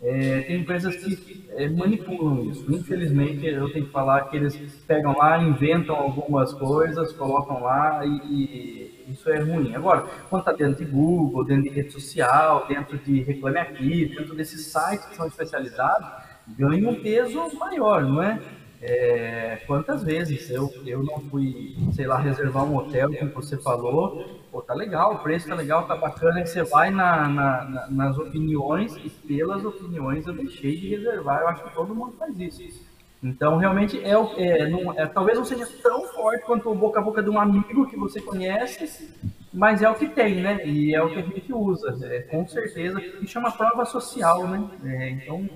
é, 0.00 0.42
tem 0.42 0.60
empresas 0.60 0.94
que 0.96 1.48
é, 1.56 1.68
manipulam 1.68 2.48
isso. 2.48 2.72
Infelizmente, 2.72 3.44
eu 3.44 3.72
tenho 3.72 3.86
que 3.86 3.90
falar 3.90 4.28
que 4.30 4.36
eles 4.36 4.56
pegam 4.86 5.16
lá, 5.16 5.42
inventam 5.42 5.96
algumas 5.96 6.54
coisas, 6.54 7.12
colocam 7.12 7.60
lá 7.60 8.06
e, 8.06 8.10
e 8.30 8.77
isso 9.10 9.28
é 9.30 9.38
ruim. 9.38 9.74
Agora, 9.74 10.06
quando 10.28 10.40
está 10.40 10.52
dentro 10.52 10.84
de 10.84 10.90
Google, 10.90 11.44
dentro 11.44 11.64
de 11.64 11.70
rede 11.70 11.90
social, 11.92 12.66
dentro 12.66 12.98
de 12.98 13.22
Reclame 13.22 13.58
Aqui, 13.58 14.06
dentro 14.16 14.34
desses 14.34 14.66
sites 14.66 15.06
que 15.06 15.16
são 15.16 15.26
especializados, 15.26 16.08
ganha 16.46 16.88
um 16.88 17.00
peso 17.00 17.56
maior, 17.58 18.02
não 18.02 18.22
é? 18.22 18.40
É, 18.80 19.56
quantas 19.66 20.04
vezes 20.04 20.48
eu, 20.50 20.72
eu 20.86 21.02
não 21.02 21.18
fui, 21.28 21.76
sei 21.92 22.06
lá, 22.06 22.16
reservar 22.16 22.64
um 22.64 22.76
hotel, 22.76 23.12
como 23.12 23.32
você 23.32 23.56
falou, 23.56 24.24
pô, 24.52 24.62
tá 24.62 24.72
legal, 24.72 25.14
o 25.14 25.18
preço 25.18 25.48
tá 25.48 25.54
legal, 25.56 25.86
tá 25.86 25.96
bacana, 25.96 26.46
você 26.46 26.62
vai 26.62 26.88
na, 26.90 27.28
na, 27.28 27.64
na, 27.64 27.90
nas 27.90 28.18
opiniões 28.18 28.96
e 29.04 29.10
pelas 29.10 29.64
opiniões 29.64 30.28
eu 30.28 30.32
deixei 30.32 30.76
de 30.76 30.90
reservar, 30.90 31.40
eu 31.40 31.48
acho 31.48 31.64
que 31.64 31.74
todo 31.74 31.92
mundo 31.92 32.12
faz 32.16 32.38
isso. 32.38 32.86
Então, 33.22 33.58
realmente, 33.58 33.98
é, 33.98 34.12
é, 34.12 34.68
não, 34.68 34.92
é, 34.98 35.04
talvez 35.06 35.36
não 35.36 35.44
seja 35.44 35.66
tão 35.82 36.06
forte 36.08 36.44
quanto 36.44 36.70
o 36.70 36.74
boca 36.74 37.00
a 37.00 37.02
boca 37.02 37.22
de 37.22 37.28
um 37.28 37.38
amigo 37.38 37.88
que 37.88 37.96
você 37.96 38.20
conhece, 38.20 39.08
mas 39.52 39.82
é 39.82 39.90
o 39.90 39.94
que 39.94 40.06
tem, 40.06 40.40
né? 40.40 40.64
E 40.64 40.94
é 40.94 41.02
o 41.02 41.08
que 41.08 41.18
a 41.18 41.22
gente 41.22 41.52
usa, 41.52 41.98
é, 42.02 42.20
com 42.22 42.46
certeza, 42.46 43.02
e 43.20 43.26
chama 43.26 43.50
prova 43.50 43.84
social, 43.84 44.46
né? 44.46 44.64
É, 44.84 45.10
então, 45.10 45.50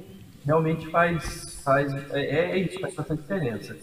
realmente 0.44 0.88
faz, 0.88 1.60
faz 1.62 1.92
é, 2.10 2.50
é 2.50 2.58
isso, 2.58 2.80
faz 2.80 2.94
bastante 2.94 3.22
diferença. 3.22 3.76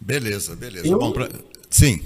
Beleza, 0.00 0.54
beleza. 0.54 0.86
Eu, 0.86 0.98
Bom, 0.98 1.12
pra... 1.12 1.28
Sim. 1.68 2.00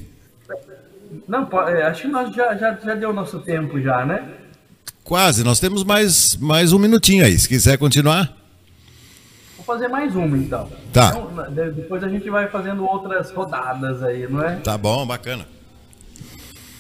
Não, 1.29 1.49
é, 1.69 1.83
acho 1.83 2.03
que 2.03 2.09
nós 2.09 2.35
já, 2.35 2.57
já, 2.57 2.75
já 2.75 2.95
deu 2.95 3.13
nosso 3.13 3.41
tempo 3.41 3.79
já, 3.81 4.07
né? 4.07 4.35
Quase, 5.05 5.45
nós 5.45 5.61
temos 5.61 5.85
mais, 5.85 6.35
mais 6.37 6.73
um 6.73 6.79
minutinho 6.79 7.25
aí, 7.25 7.39
se 7.39 7.47
quiser 7.47 7.77
continuar. 7.77 8.46
Fazer 9.67 9.89
mais 9.89 10.15
uma 10.15 10.39
então. 10.39 10.69
Tá. 10.93 11.09
Então, 11.09 11.73
depois 11.73 12.03
a 12.05 12.09
gente 12.09 12.31
vai 12.31 12.49
fazendo 12.49 12.85
outras 12.85 13.33
rodadas 13.33 14.03
aí, 14.03 14.29
não 14.29 14.43
é? 14.43 14.57
Tá 14.57 14.79
bom, 14.79 15.05
bacana. 15.05 15.45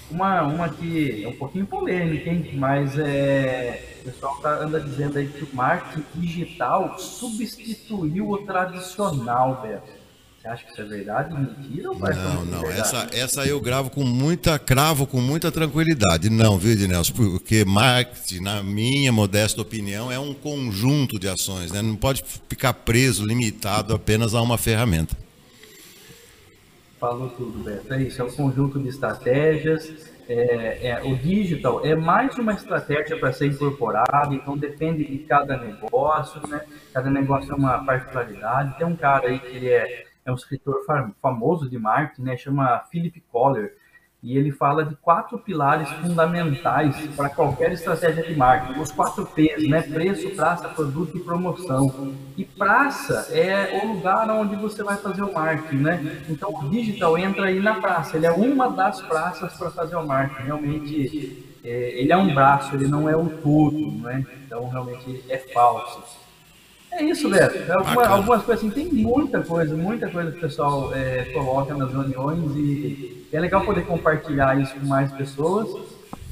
Uma, 0.08 0.42
uma 0.42 0.68
que 0.68 1.24
é 1.24 1.28
um 1.28 1.36
pouquinho 1.36 1.66
polêmica, 1.66 2.30
hein? 2.30 2.52
Mas 2.54 2.96
é 2.96 3.96
o 4.06 4.12
pessoal 4.12 4.36
tá, 4.36 4.50
anda 4.60 4.80
dizendo 4.80 5.18
aí 5.18 5.26
que 5.26 5.42
o 5.42 5.48
marketing 5.52 6.04
digital 6.14 6.96
substituiu 6.98 8.30
o 8.30 8.38
tradicional, 8.38 9.60
Beto. 9.62 9.95
Você 10.46 10.52
acha 10.52 10.64
que 10.64 10.72
isso 10.72 10.80
é 10.80 10.84
verdade? 10.84 11.34
Mentira 11.34 11.90
ou 11.90 11.98
Não, 11.98 12.44
não. 12.44 12.70
Essa, 12.70 13.08
essa 13.12 13.44
eu 13.44 13.60
gravo 13.60 13.90
com 13.90 14.04
muita, 14.04 14.56
cravo 14.60 15.04
com 15.04 15.20
muita 15.20 15.50
tranquilidade. 15.50 16.30
Não, 16.30 16.56
viu, 16.56 16.72
Ednelson? 16.72 17.12
Porque 17.14 17.64
marketing, 17.64 18.40
na 18.42 18.62
minha 18.62 19.10
modesta 19.10 19.60
opinião, 19.60 20.10
é 20.10 20.18
um 20.20 20.32
conjunto 20.32 21.18
de 21.18 21.28
ações. 21.28 21.72
Né? 21.72 21.82
Não 21.82 21.96
pode 21.96 22.22
ficar 22.48 22.72
preso, 22.74 23.26
limitado 23.26 23.92
apenas 23.92 24.34
a 24.34 24.40
uma 24.40 24.56
ferramenta. 24.56 25.16
Falou 27.00 27.28
tudo, 27.30 27.64
Beto. 27.64 27.92
É 27.92 28.02
isso, 28.02 28.22
é 28.22 28.24
um 28.24 28.30
conjunto 28.30 28.78
de 28.78 28.88
estratégias 28.88 29.90
é, 30.28 30.88
é, 30.88 31.02
o 31.04 31.14
digital 31.16 31.86
é 31.86 31.94
mais 31.94 32.36
uma 32.36 32.52
estratégia 32.52 33.16
para 33.16 33.32
ser 33.32 33.46
incorporado, 33.46 34.34
então 34.34 34.58
depende 34.58 35.04
de 35.04 35.18
cada 35.18 35.56
negócio, 35.56 36.40
né? 36.48 36.62
Cada 36.92 37.08
negócio 37.08 37.52
é 37.52 37.54
uma 37.54 37.84
particularidade. 37.84 38.76
Tem 38.76 38.86
um 38.86 38.96
cara 38.96 39.28
aí 39.28 39.38
que 39.38 39.56
ele 39.56 39.68
é, 39.68 40.05
é 40.26 40.32
um 40.32 40.34
escritor 40.34 40.84
famoso 41.22 41.70
de 41.70 41.78
marketing, 41.78 42.22
né? 42.22 42.36
Chama 42.36 42.80
Philip 42.90 43.22
Kohler. 43.32 43.78
e 44.22 44.36
ele 44.36 44.50
fala 44.50 44.84
de 44.84 44.96
quatro 44.96 45.38
pilares 45.38 45.88
fundamentais 45.88 46.96
para 47.14 47.28
qualquer 47.28 47.70
estratégia 47.70 48.24
de 48.24 48.34
marketing. 48.34 48.80
Os 48.80 48.90
quatro 48.90 49.24
P's, 49.24 49.68
né? 49.68 49.82
Preço, 49.82 50.28
praça, 50.30 50.68
produto 50.68 51.16
e 51.16 51.20
promoção. 51.20 52.12
E 52.36 52.44
praça 52.44 53.28
é 53.30 53.80
o 53.84 53.92
lugar 53.92 54.28
onde 54.30 54.56
você 54.56 54.82
vai 54.82 54.96
fazer 54.96 55.22
o 55.22 55.32
marketing, 55.32 55.76
né? 55.76 56.22
Então 56.28 56.52
o 56.52 56.68
digital 56.70 57.16
entra 57.16 57.46
aí 57.46 57.60
na 57.60 57.74
praça. 57.80 58.16
Ele 58.16 58.26
é 58.26 58.32
uma 58.32 58.68
das 58.68 59.00
praças 59.00 59.52
para 59.56 59.70
fazer 59.70 59.94
o 59.94 60.04
marketing. 60.04 60.42
Realmente, 60.42 61.58
é, 61.62 62.00
ele 62.00 62.12
é 62.12 62.16
um 62.16 62.34
braço, 62.34 62.74
ele 62.74 62.88
não 62.88 63.08
é 63.08 63.16
o 63.16 63.28
todo, 63.28 63.92
né? 64.02 64.26
Então 64.44 64.68
realmente 64.68 65.24
é 65.28 65.38
falso. 65.38 66.25
É 66.96 67.04
isso, 67.04 67.28
Beto. 67.28 67.72
Alguma, 67.72 68.06
algumas 68.06 68.42
coisas 68.42 68.64
assim, 68.64 68.70
tem 68.70 68.90
muita 68.90 69.42
coisa, 69.42 69.76
muita 69.76 70.08
coisa 70.08 70.30
que 70.30 70.38
o 70.38 70.40
pessoal 70.40 70.94
é, 70.94 71.26
coloca 71.26 71.74
nas 71.74 71.90
reuniões 71.92 72.56
e 72.56 73.26
é 73.30 73.38
legal 73.38 73.60
poder 73.60 73.84
compartilhar 73.84 74.58
isso 74.58 74.74
com 74.74 74.86
mais 74.86 75.12
pessoas. 75.12 75.68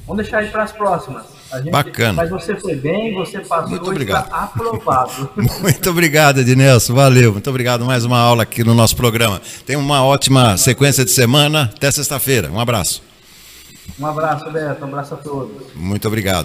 Vamos 0.07 0.23
deixar 0.23 0.39
aí 0.39 0.49
para 0.49 0.63
as 0.63 0.71
próximas. 0.71 1.25
Gente, 1.53 1.71
Bacana. 1.71 2.13
Mas 2.13 2.29
você 2.29 2.55
foi 2.55 2.75
bem, 2.75 3.13
você 3.13 3.39
passou 3.39 3.69
Muito 3.69 3.89
obrigado. 3.89 4.31
aprovado. 4.31 5.29
Muito 5.61 5.89
obrigado, 5.89 6.39
Ednelson. 6.39 6.93
Valeu. 6.93 7.31
Muito 7.31 7.49
obrigado. 7.49 7.85
Mais 7.85 8.03
uma 8.03 8.19
aula 8.19 8.43
aqui 8.43 8.63
no 8.63 8.73
nosso 8.73 8.95
programa. 8.95 9.41
Tenha 9.65 9.79
uma 9.79 10.03
ótima 10.03 10.57
sequência 10.57 11.05
de 11.05 11.11
semana. 11.11 11.71
Até 11.75 11.89
sexta-feira. 11.91 12.51
Um 12.51 12.59
abraço. 12.59 13.01
Um 13.99 14.05
abraço, 14.05 14.49
Beto. 14.51 14.83
Um 14.83 14.87
abraço 14.87 15.13
a 15.13 15.17
todos. 15.17 15.73
Muito 15.75 16.07
obrigado. 16.07 16.43